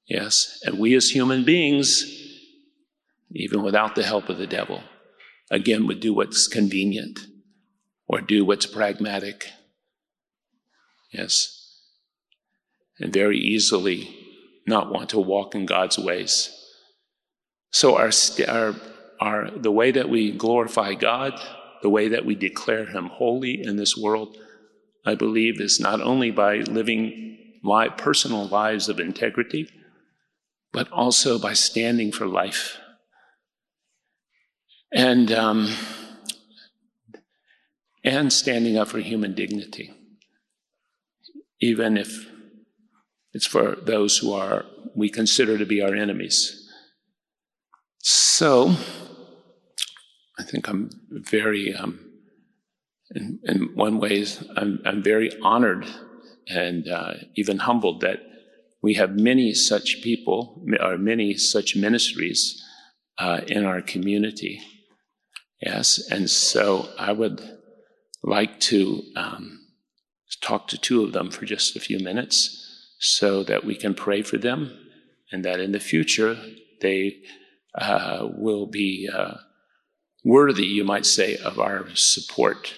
[0.08, 0.60] Yes.
[0.66, 2.17] And we as human beings,
[3.32, 4.84] even without the help of the devil,
[5.52, 7.20] again, would do what's convenient
[8.08, 9.48] or do what's pragmatic.
[11.12, 11.54] Yes.
[13.00, 14.16] And very easily
[14.66, 16.54] not want to walk in God's ways.
[17.72, 18.12] So our,
[18.48, 18.76] our
[19.20, 21.40] our, the way that we glorify God,
[21.82, 24.38] the way that we declare Him holy in this world,
[25.06, 29.70] I believe is not only by living live, personal lives of integrity,
[30.72, 32.78] but also by standing for life.
[34.92, 35.70] And, um,
[38.04, 39.94] and standing up for human dignity,
[41.60, 42.28] even if
[43.34, 44.66] it's for those who are
[44.96, 46.68] we consider to be our enemies.
[48.00, 48.76] So,
[50.40, 52.00] I think I'm very, um,
[53.12, 54.26] in, in one way,
[54.56, 55.86] I'm, I'm very honored
[56.48, 58.20] and uh, even humbled that
[58.82, 62.64] we have many such people or many such ministries
[63.18, 64.62] uh, in our community.
[65.62, 67.42] Yes, and so I would
[68.24, 69.60] like to um,
[70.42, 74.22] talk to two of them for just a few minutes so that we can pray
[74.22, 74.72] for them
[75.32, 76.38] and that in the future
[76.82, 77.18] they
[77.76, 79.36] uh, will be uh,
[80.24, 82.76] worthy, you might say, of our support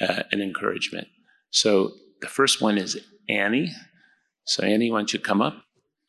[0.00, 1.08] uh, and encouragement.
[1.50, 3.72] So the first one is Annie.
[4.44, 5.62] So, Annie, why don't you come up?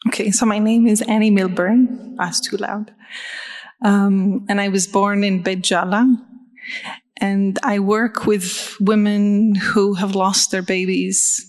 [0.08, 2.16] Okay, so my name is Annie Milburn.
[2.18, 2.92] That's too loud.
[3.82, 6.06] Um, and I was born in Bet Jala.
[7.18, 11.48] And I work with women who have lost their babies.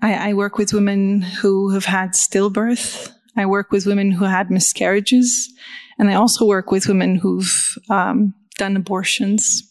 [0.00, 3.10] I, I work with women who have had stillbirth.
[3.36, 5.52] I work with women who had miscarriages.
[5.98, 9.70] And I also work with women who've um, done abortions.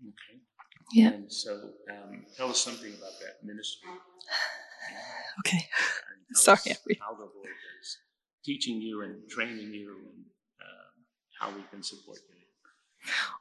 [0.00, 0.40] Okay.
[0.92, 1.08] Yeah.
[1.10, 3.90] And so um, tell us something about that ministry.
[5.46, 5.70] Okay.
[6.34, 6.58] Sorry.
[7.00, 7.48] How the Lord
[7.80, 7.96] is
[8.44, 10.19] teaching you and training you and
[11.40, 12.30] how we can support you.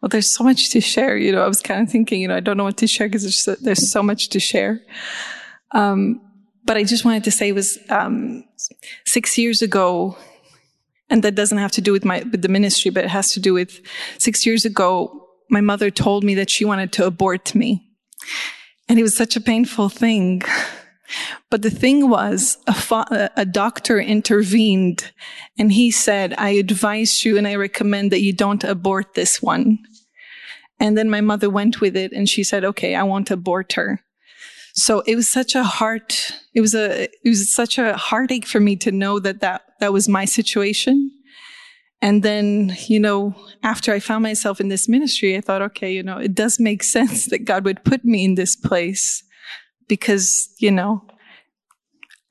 [0.01, 1.17] Well, there's so much to share.
[1.17, 3.07] You know, I was kind of thinking, you know, I don't know what to share
[3.07, 4.81] because there's so, there's so much to share.
[5.71, 6.21] Um,
[6.63, 8.45] but I just wanted to say it was um,
[9.05, 10.17] six years ago
[11.09, 13.39] and that doesn't have to do with my with the ministry, but it has to
[13.39, 13.81] do with
[14.17, 15.27] six years ago.
[15.49, 17.83] My mother told me that she wanted to abort me,
[18.87, 20.43] and it was such a painful thing.
[21.49, 25.11] But the thing was, a, fa- a doctor intervened,
[25.57, 29.79] and he said, "I advise you, and I recommend that you don't abort this one."
[30.79, 34.01] And then my mother went with it, and she said, "Okay, I won't abort her."
[34.73, 38.59] So it was such a heart, it was a, it was such a heartache for
[38.59, 41.11] me to know that that, that was my situation.
[42.01, 46.01] And then, you know, after I found myself in this ministry, I thought, okay, you
[46.01, 49.23] know, it does make sense that God would put me in this place
[49.89, 51.03] because, you know,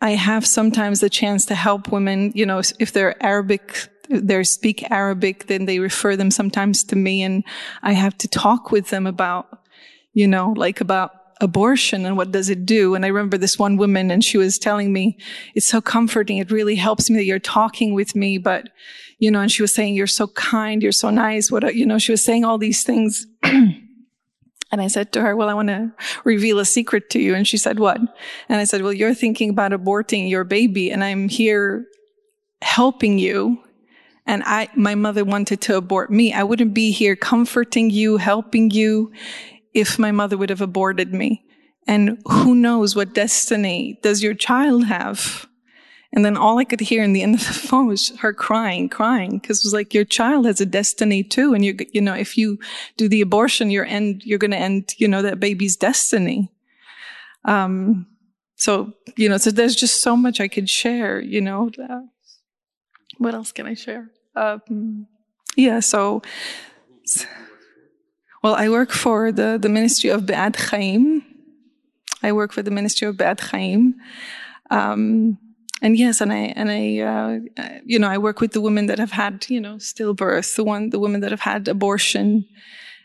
[0.00, 4.90] I have sometimes the chance to help women, you know, if they're Arabic, they speak
[4.90, 7.44] Arabic, then they refer them sometimes to me and
[7.82, 9.46] I have to talk with them about,
[10.14, 12.94] you know, like about abortion and what does it do?
[12.94, 15.18] And I remember this one woman and she was telling me,
[15.54, 16.38] it's so comforting.
[16.38, 18.38] It really helps me that you're talking with me.
[18.38, 18.70] But,
[19.18, 20.82] you know, and she was saying, you're so kind.
[20.82, 21.50] You're so nice.
[21.50, 23.26] What, you know, she was saying all these things.
[24.70, 25.92] And I said to her, well, I want to
[26.24, 27.34] reveal a secret to you.
[27.34, 27.98] And she said, what?
[28.48, 31.86] And I said, well, you're thinking about aborting your baby and I'm here
[32.60, 33.62] helping you.
[34.26, 36.34] And I, my mother wanted to abort me.
[36.34, 39.10] I wouldn't be here comforting you, helping you
[39.72, 41.44] if my mother would have aborted me.
[41.86, 45.48] And who knows what destiny does your child have?
[46.12, 48.88] And then all I could hear in the end of the phone was her crying,
[48.88, 52.14] crying, because it was like your child has a destiny too, and you you know
[52.14, 52.58] if you
[52.96, 56.50] do the abortion, you're end you're going to end you know that baby's destiny.
[57.44, 58.06] Um,
[58.56, 61.20] so you know, so there's just so much I could share.
[61.20, 61.70] You know,
[63.18, 64.10] what else can I share?
[64.34, 65.06] Um,
[65.56, 66.22] yeah, so.
[68.42, 71.24] Well, I work for the, the Ministry of Be'ad Chaim.
[72.22, 73.96] I work for the Ministry of Be'ad Chaim.
[74.70, 75.38] Um,
[75.80, 78.98] and yes, and I and I, uh, you know, I work with the women that
[78.98, 82.44] have had, you know, stillbirth, the one, the women that have had abortion,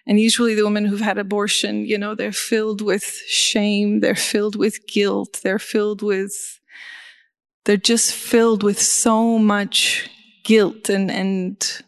[0.08, 4.56] and usually the women who've had abortion, you know, they're filled with shame, they're filled
[4.56, 6.60] with guilt, they're filled with,
[7.66, 10.10] they're just filled with so much
[10.44, 11.84] guilt and and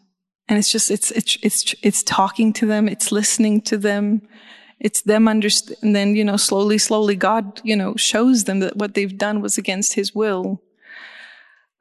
[0.48, 4.22] and it's just it's it's it's it's talking to them, it's listening to them,
[4.78, 5.78] it's them understand.
[5.82, 9.40] And then you know, slowly, slowly, God, you know, shows them that what they've done
[9.40, 10.62] was against His will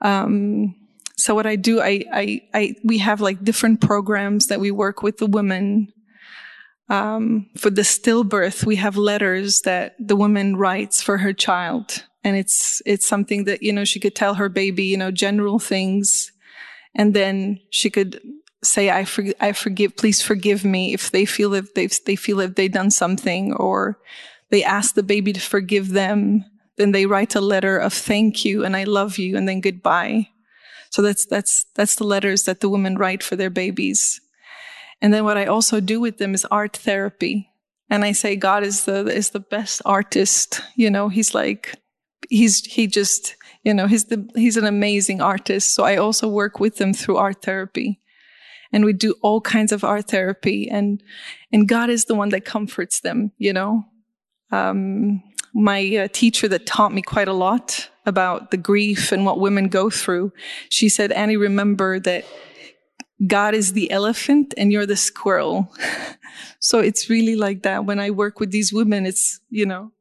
[0.05, 0.75] um,
[1.17, 5.01] so what I do, I, I, I, we have like different programs that we work
[5.01, 5.91] with the women.
[6.89, 12.03] Um, for the stillbirth, we have letters that the woman writes for her child.
[12.23, 15.57] And it's, it's something that, you know, she could tell her baby, you know, general
[15.57, 16.31] things.
[16.93, 18.21] And then she could
[18.63, 22.39] say, I, for, I forgive, please forgive me if they feel if they've, they feel
[22.41, 23.97] if they've done something or
[24.51, 26.45] they ask the baby to forgive them
[26.77, 30.29] then they write a letter of thank you and I love you and then goodbye.
[30.91, 34.21] So that's, that's, that's the letters that the women write for their babies.
[35.01, 37.49] And then what I also do with them is art therapy.
[37.89, 40.61] And I say God is the, is the best artist.
[40.75, 41.75] You know, he's like,
[42.29, 45.73] he's, he just, you know, he's the, he's an amazing artist.
[45.73, 47.99] So I also work with them through art therapy.
[48.71, 51.01] And we do all kinds of art therapy and,
[51.51, 53.85] and God is the one that comforts them, you know.
[54.51, 55.23] Um,
[55.55, 59.69] my uh, teacher that taught me quite a lot about the grief and what women
[59.69, 60.33] go through,
[60.69, 62.25] she said, Annie, remember that
[63.25, 65.73] God is the elephant and you're the squirrel.
[66.59, 67.85] so it's really like that.
[67.85, 69.93] When I work with these women, it's, you know,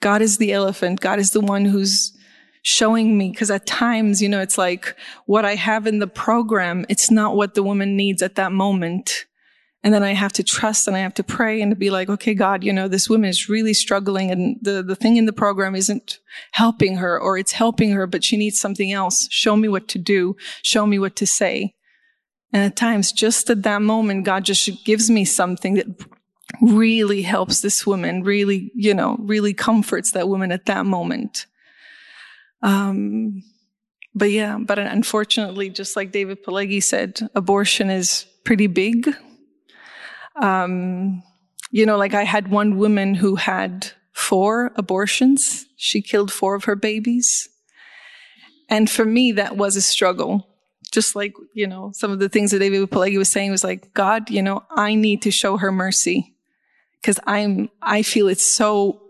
[0.00, 1.00] God is the elephant.
[1.00, 2.16] God is the one who's
[2.62, 3.34] showing me.
[3.34, 7.34] Cause at times, you know, it's like what I have in the program, it's not
[7.34, 9.26] what the woman needs at that moment.
[9.84, 12.08] And then I have to trust and I have to pray and to be like,
[12.08, 15.32] okay, God, you know, this woman is really struggling and the, the thing in the
[15.32, 16.20] program isn't
[16.52, 19.28] helping her or it's helping her, but she needs something else.
[19.30, 20.36] Show me what to do.
[20.62, 21.74] Show me what to say.
[22.50, 25.86] And at times, just at that moment, God just gives me something that
[26.62, 31.44] really helps this woman, really, you know, really comforts that woman at that moment.
[32.62, 33.42] Um,
[34.14, 39.14] but yeah, but unfortunately, just like David Pileggi said, abortion is pretty big
[40.40, 41.22] um,
[41.70, 45.66] you know, like I had one woman who had four abortions.
[45.76, 47.48] She killed four of her babies.
[48.68, 50.48] And for me, that was a struggle.
[50.92, 53.92] Just like, you know, some of the things that David Pileggi was saying was like,
[53.94, 56.34] God, you know, I need to show her mercy.
[57.02, 59.02] Cause I'm, I feel it's so,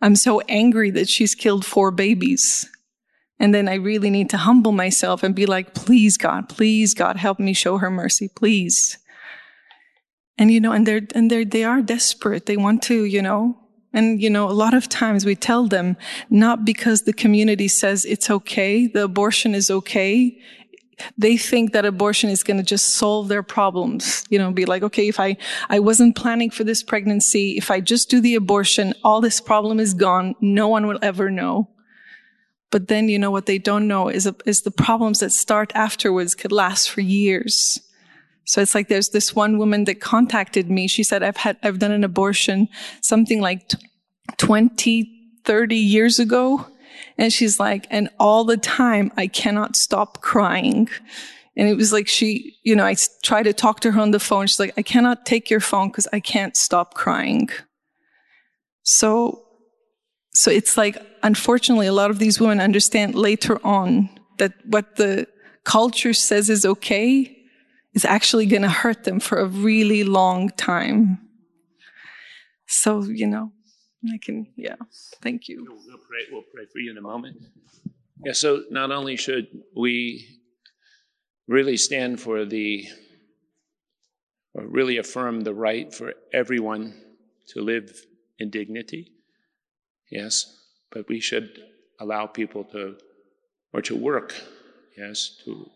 [0.00, 2.68] I'm so angry that she's killed four babies.
[3.40, 7.16] And then I really need to humble myself and be like, please, God, please, God,
[7.16, 8.98] help me show her mercy, please
[10.38, 12.46] and you know and they're and they're they are desperate.
[12.46, 13.58] They want to you know
[13.92, 15.96] and you know a lot of times we tell them
[16.30, 20.38] not because the community says it's okay the abortion is okay.
[21.18, 24.82] They think that abortion is going to just solve their problems you know be like
[24.84, 25.36] okay if i
[25.68, 29.80] i wasn't planning for this pregnancy if i just do the abortion all this problem
[29.80, 30.34] is gone.
[30.40, 31.68] No one will ever know.
[32.70, 36.34] But then you know what they don't know is is the problems that start afterwards
[36.34, 37.80] could last for years
[38.44, 40.86] so it's like there's this one woman that contacted me.
[40.86, 42.68] She said, I've had, I've done an abortion
[43.00, 43.70] something like
[44.36, 45.10] 20,
[45.44, 46.66] 30 years ago.
[47.16, 50.88] And she's like, and all the time I cannot stop crying.
[51.56, 54.20] And it was like she, you know, I tried to talk to her on the
[54.20, 54.46] phone.
[54.46, 57.48] She's like, I cannot take your phone because I can't stop crying.
[58.82, 59.42] So,
[60.32, 65.28] so it's like, unfortunately, a lot of these women understand later on that what the
[65.62, 67.33] culture says is okay
[67.94, 71.18] is actually going to hurt them for a really long time.
[72.66, 73.52] So, you know,
[74.12, 74.76] I can, yeah,
[75.22, 75.64] thank you.
[75.66, 77.36] We'll pray, we'll pray for you in a moment.
[78.24, 80.26] Yeah, so not only should we
[81.46, 82.86] really stand for the,
[84.54, 86.94] or really affirm the right for everyone
[87.48, 88.04] to live
[88.38, 89.12] in dignity,
[90.10, 90.46] yes,
[90.90, 91.50] but we should
[92.00, 92.96] allow people to,
[93.72, 94.34] or to work,
[94.96, 95.70] yes, to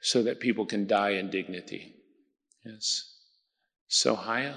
[0.00, 1.94] so that people can die in dignity.
[2.64, 3.14] Yes.
[3.88, 4.54] So Haya.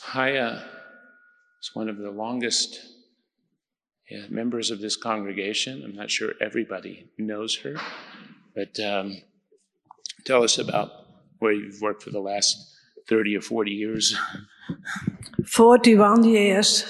[0.00, 0.64] Haya
[1.60, 2.80] is one of the longest
[4.10, 5.82] yeah, members of this congregation.
[5.84, 7.76] I'm not sure everybody knows her,
[8.54, 9.20] but um,
[10.24, 10.90] tell us about
[11.40, 12.56] where you've worked for the last
[13.08, 14.16] 30 or 40 years.
[15.46, 16.84] 41 years.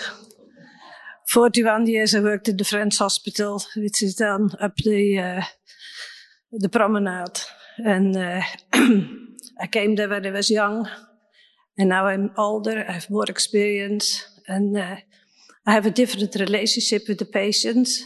[1.29, 5.43] 41 years I worked in the French Hospital, which is down up the, uh,
[6.53, 7.41] the promenade.
[7.85, 8.41] And uh,
[9.61, 10.89] I came there when I was young,
[11.77, 14.97] and now I'm older, I have more experience, and uh,
[15.67, 18.03] I have a different relationship with the patients.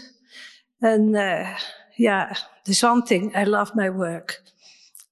[0.80, 1.54] And uh,
[1.96, 4.38] yeah, there's one thing, I love my work.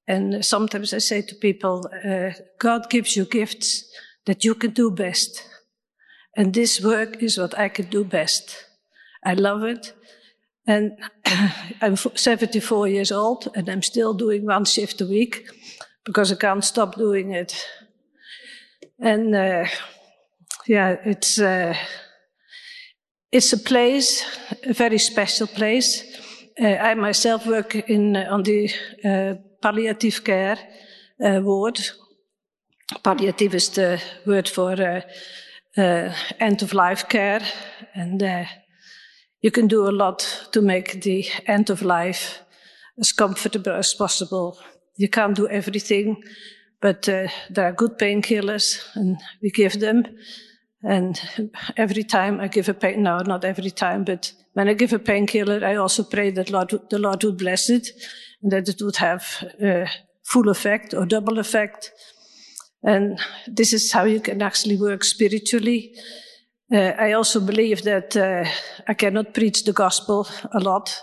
[0.08, 3.84] And sometimes I say to people, uh, God gives you gifts
[4.26, 5.44] that you can do best.
[6.36, 8.66] And this work is what I can do best.
[9.24, 9.92] I love it.
[10.66, 10.92] And
[11.82, 15.46] I'm 74 years old and I'm still doing one shift a week
[16.04, 17.66] because I can't stop doing it.
[18.98, 19.66] And uh,
[20.66, 21.74] yeah, it's uh,
[23.32, 24.24] it's a place,
[24.66, 26.04] a very special place.
[26.60, 28.70] Uh, I myself work in on the
[29.04, 30.58] uh, palliative care
[31.24, 31.80] uh, ward.
[33.02, 34.74] Palliative is the word for
[35.76, 37.42] uh, end of life care,
[37.94, 38.44] and uh,
[39.40, 42.42] you can do a lot to make the end of life
[42.98, 44.58] as comfortable as possible.
[44.96, 46.22] You can't do everything,
[46.80, 50.04] but uh, there are good painkillers, and we give them.
[50.82, 51.20] And
[51.76, 54.98] every time I give a pain, no, not every time, but when I give a
[54.98, 57.88] painkiller, I also pray that Lord, the Lord would bless it
[58.42, 59.86] and that it would have uh,
[60.24, 61.92] full effect or double effect.
[62.82, 65.94] And this is how you can actually work spiritually.
[66.72, 68.44] Uh, I also believe that uh,
[68.88, 71.02] I cannot preach the gospel a lot,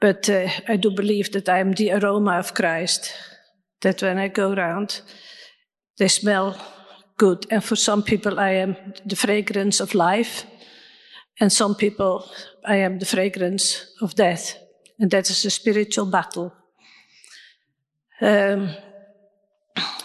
[0.00, 3.12] but uh, I do believe that I am the aroma of Christ.
[3.80, 5.00] That when I go around,
[5.96, 6.56] they smell
[7.16, 7.46] good.
[7.50, 10.46] And for some people, I am the fragrance of life.
[11.40, 12.30] And some people,
[12.64, 14.56] I am the fragrance of death.
[14.98, 16.52] And that is a spiritual battle.
[18.20, 18.70] Um,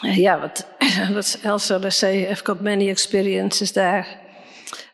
[0.03, 0.65] yeah, what,
[1.43, 2.29] what shall I say?
[2.29, 4.05] I've got many experiences there.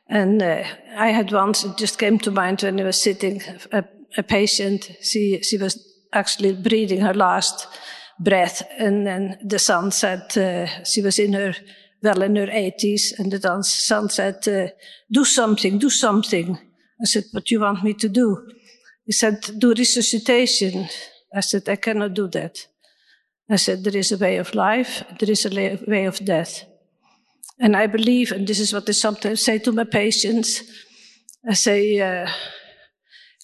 [0.07, 0.63] And uh,
[0.97, 3.83] I had once, it just came to mind when I was sitting, a,
[4.17, 5.77] a patient, she, she was
[6.13, 7.67] actually breathing her last
[8.19, 8.63] breath.
[8.77, 11.53] And then the son said, uh, she was in her,
[12.01, 14.67] well in her 80s, and the son said, uh,
[15.11, 16.57] do something, do something.
[17.01, 18.47] I said, what do you want me to do?
[19.05, 20.89] He said, do resuscitation.
[21.33, 22.65] I said, I cannot do that.
[23.49, 26.65] I said, there is a way of life, there is a way of death.
[27.59, 30.63] And I believe, and this is what I sometimes say to my patients,
[31.47, 32.29] I say, uh,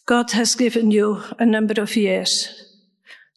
[0.06, 2.50] God has given you a number of years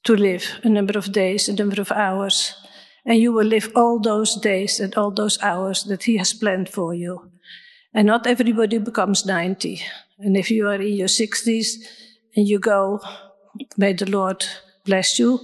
[0.04, 2.54] to live, a number of days, a number of hours,
[3.04, 6.68] and you will live all those days and all those hours that He has planned
[6.68, 7.30] for you.
[7.94, 9.80] And not everybody becomes 90.
[10.18, 11.76] And if you are in your 60s
[12.36, 13.00] and you go,
[13.76, 14.44] may the Lord
[14.84, 15.40] bless you.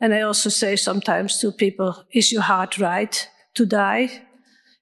[0.00, 4.22] And I also say sometimes to people, is your heart right to die?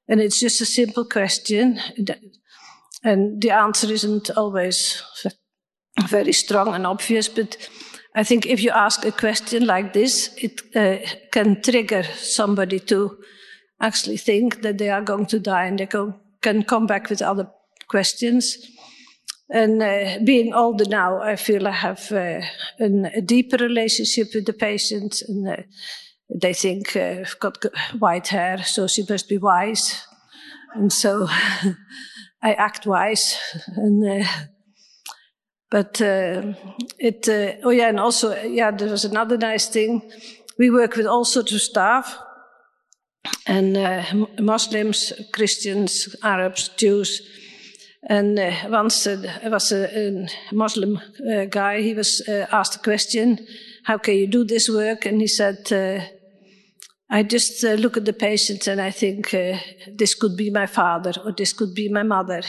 [0.09, 1.81] And it's just a simple question.
[3.03, 5.03] And the answer isn't always
[6.09, 7.57] very strong and obvious, but
[8.15, 10.99] I think if you ask a question like this, it uh,
[11.31, 13.19] can trigger somebody to
[13.81, 15.89] actually think that they are going to die and they
[16.41, 17.51] can come back with other
[17.89, 18.57] questions.
[19.49, 22.41] And uh, being older now, I feel I have uh,
[22.79, 25.57] an, a deeper relationship with the patients, and uh,
[26.35, 27.65] they think I've got
[27.99, 30.05] white hair, so she must be wise,
[30.75, 31.29] and so
[32.43, 33.39] I act wise.
[33.77, 34.27] And
[35.71, 37.29] but it,
[37.65, 40.11] oh yeah, and also yeah, there was another nice thing.
[40.59, 42.19] We work with all sorts of staff,
[43.47, 43.79] and
[44.41, 47.23] Muslims, Christians, Arabs, Jews
[48.09, 52.77] and uh, once uh, there was a, a Muslim uh, guy, he was uh, asked
[52.77, 53.45] a question,
[53.83, 55.07] how can you do this work?
[55.07, 56.05] And he said, uh,
[57.11, 61.33] I just look at the patient and I think this could be my father or
[61.33, 62.43] this could be my mother.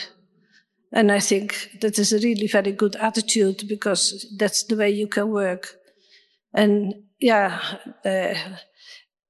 [0.92, 5.08] And I think that is a really very good attitude because that's the way you
[5.08, 5.76] can work.
[6.56, 7.60] And yeah,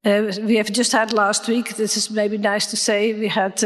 [0.05, 3.61] we have just had last week, this is maybe nice to say, we had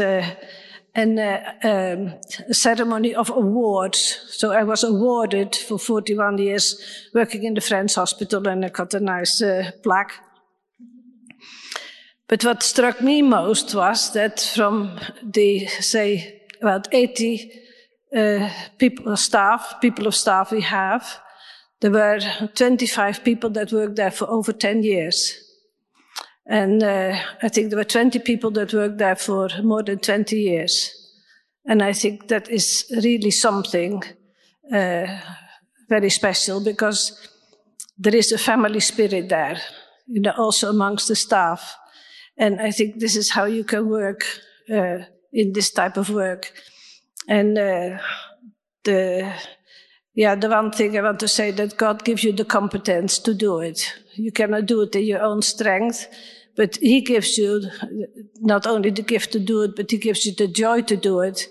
[0.94, 2.14] and uh, um,
[2.48, 4.20] a ceremony of awards.
[4.28, 6.80] So I was awarded for 41 years
[7.14, 10.12] working in the French Hospital, and I got a nice uh, plaque.
[12.28, 17.50] But what struck me most was that from the, say, about 80
[18.16, 21.20] uh, people, staff, people of staff we have,
[21.80, 22.20] there were
[22.54, 25.34] 25 people that worked there for over 10 years.
[26.46, 30.36] And uh, I think there were 20 people that worked there for more than 20
[30.36, 30.90] years.
[31.64, 34.02] And I think that is really something
[34.72, 35.06] uh,
[35.88, 37.28] very special because
[37.96, 39.60] there is a family spirit there,
[40.06, 41.76] you know, also amongst the staff.
[42.36, 44.24] And I think this is how you can work
[44.70, 44.98] uh,
[45.32, 46.52] in this type of work.
[47.28, 47.98] And uh,
[48.84, 49.32] the
[50.14, 53.32] yeah, the one thing I want to say that God gives you the competence to
[53.32, 53.94] do it.
[54.14, 56.06] You cannot do it in your own strength,
[56.56, 57.62] but He gives you
[58.40, 61.20] not only the gift to do it, but He gives you the joy to do
[61.20, 61.46] it.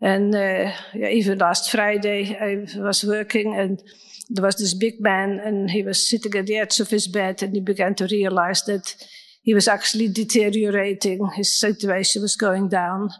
[0.00, 3.82] And uh, yeah, even last Friday, I was working and
[4.28, 7.42] there was this big man and he was sitting at the edge of his bed
[7.42, 8.94] and he began to realize that
[9.42, 11.26] he was actually deteriorating.
[11.34, 13.10] His situation was going down.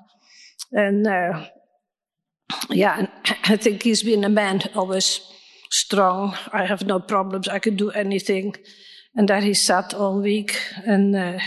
[0.72, 1.46] And uh,
[2.70, 3.06] yeah,
[3.44, 5.20] I think he's been a man always
[5.70, 6.36] strong.
[6.52, 7.48] I have no problems.
[7.48, 8.56] I can do anything.
[9.14, 10.58] And there he sat all week.
[10.86, 11.38] And uh,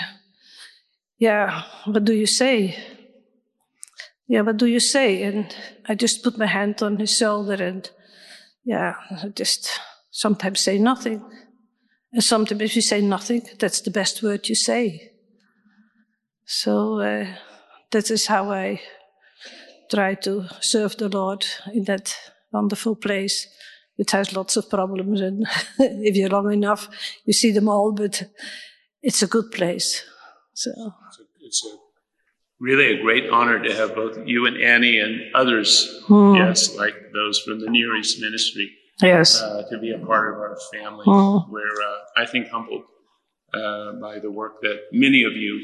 [1.17, 2.77] yeah, what do you say?
[4.27, 5.23] Yeah, what do you say?
[5.23, 5.55] And
[5.87, 7.89] I just put my hand on his shoulder and
[8.63, 9.69] yeah, I just
[10.11, 11.23] sometimes say nothing.
[12.11, 15.11] And sometimes if you say nothing, that's the best word you say.
[16.45, 17.27] So uh,
[17.91, 18.81] that is how I
[19.91, 22.15] try to serve the Lord in that
[22.51, 23.47] wonderful place.
[23.99, 25.45] It has lots of problems, and
[25.77, 26.87] if you're long enough,
[27.25, 28.23] you see them all, but
[29.03, 30.03] it's a good place.
[30.53, 31.75] So it's a, it's a
[32.59, 36.37] really a great honor to have both you and Annie and others, mm.
[36.37, 38.71] yes, like those from the Near East Ministry,
[39.01, 41.05] yes, uh, to be a part of our family.
[41.05, 41.49] Mm.
[41.49, 42.83] We're, uh, I think, humbled
[43.53, 45.59] uh, by the work that many of you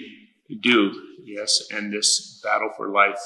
[0.61, 0.91] do,
[1.23, 3.19] yes, and this battle for life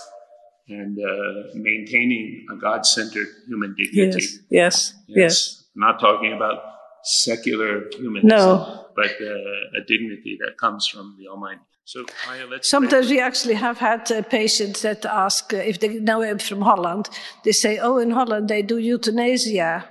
[0.69, 4.23] and uh, maintaining a God centered human dignity.
[4.23, 5.63] Yes, yes, yes, yes.
[5.75, 6.61] Not talking about
[7.03, 8.85] secular humanism, no.
[8.95, 11.61] but uh, a dignity that comes from the Almighty.
[11.85, 13.15] So, Maya, Sometimes pray.
[13.15, 17.09] we actually have had uh, patients that ask uh, if they know I'm from Holland.
[17.43, 19.89] They say, "Oh, in Holland they do euthanasia."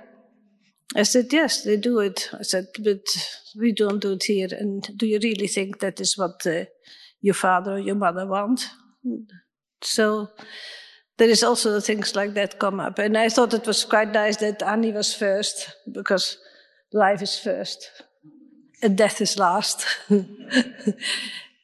[0.95, 3.05] I said, "Yes, they do it." I said, "But
[3.59, 6.65] we don't do it here." And do you really think that is what uh,
[7.19, 8.69] your father or your mother want?
[9.81, 10.29] So
[11.17, 12.99] there is also things like that come up.
[12.99, 16.37] And I thought it was quite nice that Annie was first, because
[16.93, 17.89] life is first
[18.81, 19.85] and death is last.
[20.09, 20.25] and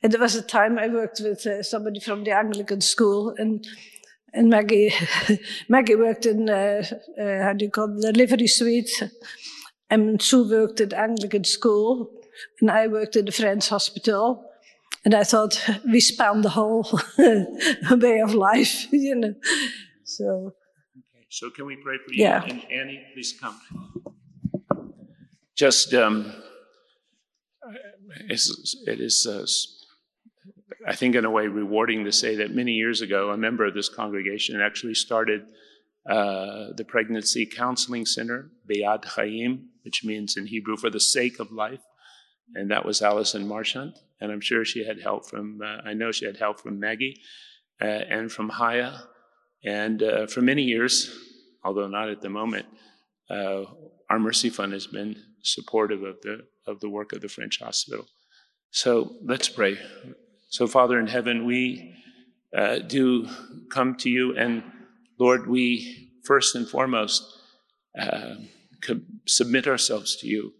[0.02, 3.66] there was a time I worked with uh, somebody from the Anglican school, and
[4.34, 4.94] and Maggie
[5.70, 6.84] Maggie worked in uh,
[7.20, 9.04] uh, how do you call it, the delivery suite,
[9.90, 12.12] and Sue worked at Anglican school,
[12.62, 14.44] and I worked in the French Hospital.
[15.06, 16.88] And I thought we span the whole
[17.92, 19.36] way of life, you know.
[20.04, 20.54] So.
[20.98, 22.24] Okay, so can we pray for you?
[22.24, 22.44] Yeah.
[22.44, 23.62] And Annie, please come.
[25.56, 26.34] Just, um,
[28.28, 29.46] it's, it is, uh,
[30.88, 33.76] I think, in a way, rewarding to say that many years ago, a member of
[33.76, 35.44] this congregation actually started
[36.10, 41.52] uh, the Pregnancy Counseling Center, Be'ad Chaim, which means in Hebrew for the sake of
[41.52, 41.82] life.
[42.54, 46.12] And that was Allison Marchant and I'm sure she had help from, uh, I know
[46.12, 47.22] she had help from Maggie
[47.82, 48.94] uh, and from Haya.
[49.64, 51.16] And uh, for many years,
[51.64, 52.66] although not at the moment,
[53.30, 53.64] uh,
[54.10, 58.06] our Mercy Fund has been supportive of the, of the work of the French hospital.
[58.72, 59.78] So let's pray.
[60.50, 61.96] So, Father in heaven, we
[62.56, 63.28] uh, do
[63.70, 64.64] come to you, and
[65.20, 67.24] Lord, we first and foremost
[68.00, 68.36] uh,
[69.26, 70.54] submit ourselves to you.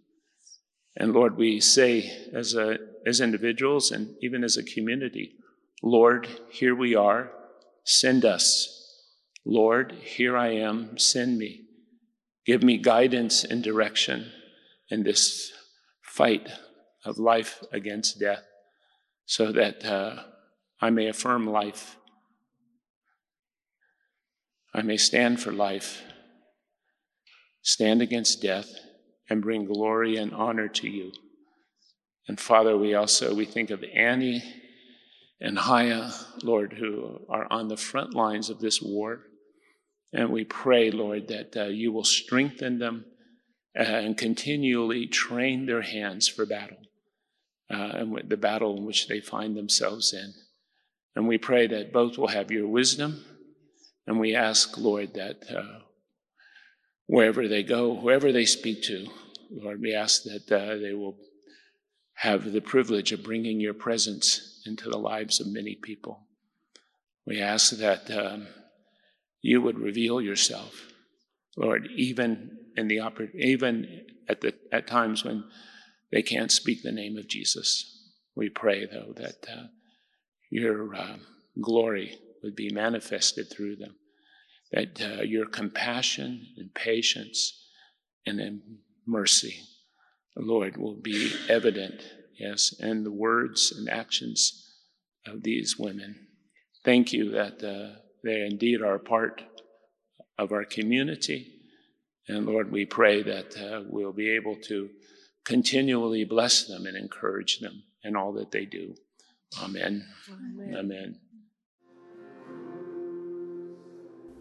[0.96, 5.34] And Lord, we say as, a, as individuals and even as a community,
[5.82, 7.30] Lord, here we are,
[7.84, 8.72] send us.
[9.44, 11.66] Lord, here I am, send me.
[12.46, 14.32] Give me guidance and direction
[14.90, 15.52] in this
[16.02, 16.48] fight
[17.04, 18.44] of life against death
[19.26, 20.22] so that uh,
[20.80, 21.96] I may affirm life.
[24.72, 26.02] I may stand for life,
[27.62, 28.70] stand against death,
[29.28, 31.12] and bring glory and honor to you.
[32.28, 34.42] And Father, we also we think of Annie
[35.40, 36.10] and Haya,
[36.42, 39.20] Lord, who are on the front lines of this war.
[40.12, 43.04] And we pray, Lord, that uh, you will strengthen them
[43.78, 46.78] uh, and continually train their hands for battle,
[47.70, 50.32] uh, and the battle in which they find themselves in.
[51.14, 53.24] And we pray that both will have your wisdom.
[54.06, 55.80] And we ask, Lord, that uh,
[57.06, 59.06] wherever they go, whoever they speak to.
[59.50, 61.16] Lord, we ask that uh, they will
[62.14, 66.26] have the privilege of bringing your presence into the lives of many people.
[67.26, 68.48] We ask that um,
[69.42, 70.92] you would reveal yourself,
[71.56, 75.44] Lord, even in the oper- even at the at times when
[76.10, 77.92] they can't speak the name of Jesus.
[78.34, 79.66] We pray, though, that uh,
[80.50, 81.16] your uh,
[81.60, 83.96] glory would be manifested through them.
[84.72, 87.52] That uh, your compassion and patience
[88.26, 88.62] and then
[89.06, 89.60] mercy,
[90.36, 92.02] Lord, will be evident,
[92.38, 94.74] yes, in the words and actions
[95.26, 96.26] of these women.
[96.84, 99.42] Thank you that uh, they indeed are part
[100.38, 101.52] of our community.
[102.28, 104.90] And Lord, we pray that uh, we'll be able to
[105.44, 108.94] continually bless them and encourage them in all that they do.
[109.62, 110.04] Amen.
[110.28, 110.76] Amen.
[110.76, 111.20] Amen.